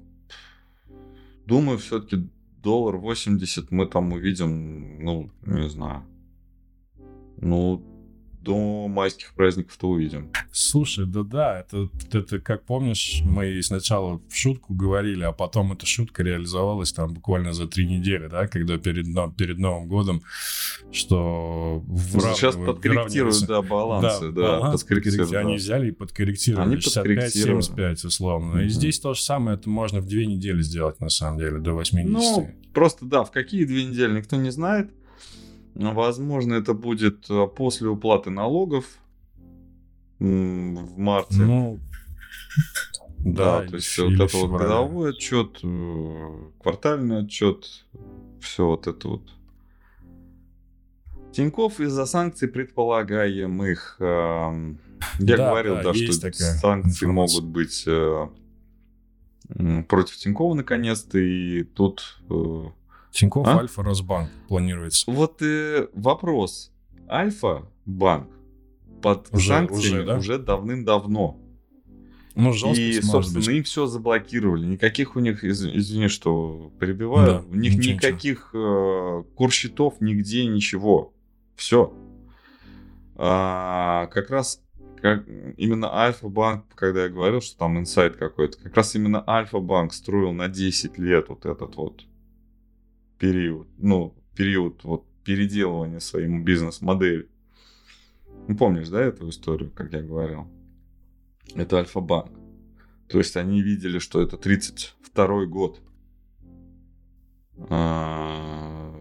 [1.45, 2.29] думаю, все-таки
[2.67, 6.03] доллар 80 мы там увидим, ну, не знаю.
[7.41, 7.81] Ну,
[8.47, 10.31] до майских праздников-то увидим.
[10.53, 16.23] Слушай, да-да, это, это, как помнишь, мы сначала в шутку говорили, а потом эта шутка
[16.23, 20.23] реализовалась там буквально за три недели, да, когда перед, перед Новым годом,
[20.93, 23.47] что Сейчас выравнивают- подкорректируют, выравниваются.
[23.47, 25.47] да, балансы, да, баланс подкорректируют, подкорректируют.
[25.47, 25.57] Они да.
[25.57, 26.67] взяли и подкорректировали.
[26.67, 27.63] Они подкорректировали.
[27.63, 28.59] 65-75 условно.
[28.59, 28.69] И Мгм.
[28.71, 32.37] здесь то же самое, это можно в две недели сделать, на самом деле, до 80.
[32.37, 34.91] Ну, просто да, в какие две недели никто не знает.
[35.79, 38.87] Но, Возможно, это будет э, после уплаты налогов
[40.19, 41.43] в марте.
[41.43, 41.79] Ну,
[43.19, 46.31] да, или то есть вот это вот годовой отчет, э,
[46.63, 47.85] квартальный отчет,
[48.41, 49.23] все вот это вот.
[51.33, 53.97] Тиньков из-за санкций предполагаемых.
[54.01, 54.79] эм,
[55.19, 57.09] Я Да, говорил, да, да, что санкции информация.
[57.09, 58.29] могут быть э,
[59.87, 62.63] против Тинькова наконец-то, и тут э,
[63.17, 63.59] Тинькофф, А?
[63.61, 65.11] Альфа, Росбанк планируется.
[65.11, 66.71] Вот э, вопрос.
[67.09, 68.29] Альфа-банк
[69.03, 70.45] под Уже- санкциями уже, уже, да?
[70.57, 71.39] давным-давно.
[72.35, 73.49] Ну, И, жесткость может собственно, быть.
[73.57, 74.67] им все заблокировали.
[74.67, 80.45] Никаких у них, из- извини, что перебиваю, Да, у них ничего, никаких э, курсчетов нигде,
[80.45, 81.15] ничего.
[81.57, 81.95] Все.
[83.17, 84.61] как раз
[85.01, 90.33] как, именно Альфа-банк, когда я говорил, что там инсайт какой-то, как раз именно Альфа-банк строил
[90.33, 92.05] на 10 лет вот этот вот
[93.19, 97.29] период, ну, период вот переделывания своей бизнес-модели.
[98.49, 100.47] Ну, помнишь, да, эту историю, как я говорил?
[101.55, 102.31] Это Альфа-банк.
[103.09, 105.81] То есть они видели, что это 32 год.
[107.71, 108.95] А,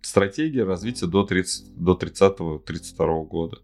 [0.00, 3.58] Стратегия развития до 30 до 30-32 года.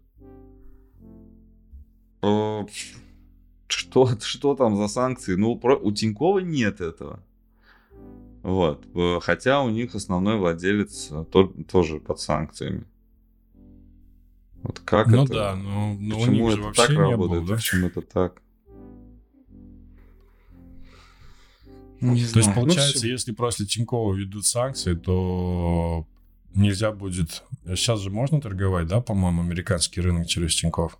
[2.21, 2.65] Э,
[3.67, 5.35] Что, что там за санкции?
[5.35, 7.23] Ну, про- у Тинькова нет этого.
[8.43, 8.85] Вот.
[9.21, 12.85] Хотя у них основной владелец тоже под санкциями.
[14.63, 15.33] Вот как ну это?
[15.33, 17.41] да, но, но почему у них это вообще так не работает?
[17.43, 17.55] было, да?
[17.55, 18.41] Почему это так?
[21.99, 26.07] Не то есть, получается, ну, если после Тинькова ведут санкции, то
[26.55, 27.43] нельзя будет...
[27.65, 30.97] Сейчас же можно торговать, да, по-моему, американский рынок через Тиньков?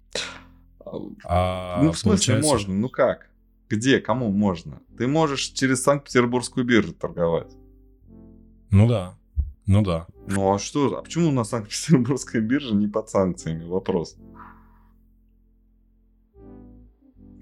[1.24, 2.52] А, ну, в смысле получается...
[2.52, 2.74] можно?
[2.76, 3.31] Ну как?
[3.72, 4.02] Где?
[4.02, 4.82] Кому можно?
[4.98, 7.56] Ты можешь через Санкт-Петербургскую биржу торговать.
[8.70, 9.18] Ну да.
[9.66, 10.08] Ну да.
[10.28, 10.98] Ну а что?
[10.98, 13.64] А почему у нас Санкт-Петербургская биржа не под санкциями?
[13.64, 14.18] Вопрос.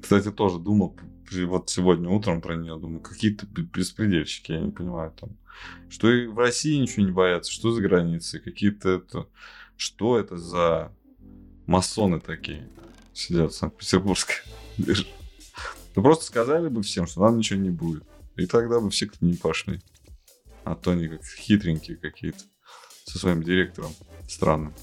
[0.04, 0.96] Кстати, тоже думал,
[1.48, 5.36] вот сегодня утром про нее думаю, какие-то беспредельщики, я не понимаю там.
[5.90, 9.28] Что и в России ничего не боятся, что за границей, какие-то это...
[9.78, 10.92] Что это за
[11.66, 12.70] масоны такие
[13.14, 14.36] сидят в Санкт-Петербургской
[14.78, 15.08] бирже?
[16.00, 18.06] Ну просто сказали бы всем, что нам ничего не будет.
[18.38, 19.82] И тогда бы все к ним пошли.
[20.64, 22.39] А то они как хитренькие какие-то
[23.04, 23.91] со своим директором
[24.26, 24.74] странным.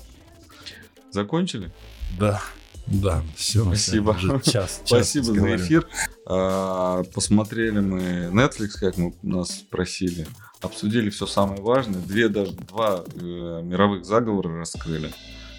[1.11, 1.73] Закончили?
[2.19, 2.43] Да.
[2.87, 3.65] Да, все.
[3.65, 4.11] Спасибо.
[4.11, 5.89] Уже час, Спасибо за эфир.
[6.27, 10.27] А, посмотрели мы Netflix, как мы нас просили.
[10.61, 12.03] Обсудили все самое важное.
[12.03, 15.15] Две, даже два э, мировых заговора раскрыли.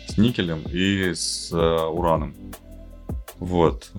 [0.07, 2.35] С никелем и с э, ураном.
[3.39, 3.91] Вот.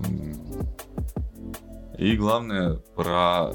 [1.99, 3.53] И главное, про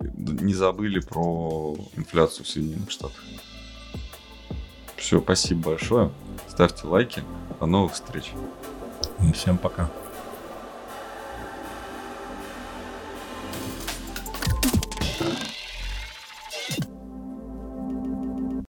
[0.00, 3.22] не забыли про инфляцию в Соединенных Штатах.
[4.96, 6.12] Все, спасибо большое.
[6.48, 7.24] Ставьте лайки.
[7.58, 8.32] До новых встреч.
[9.34, 9.90] Всем пока.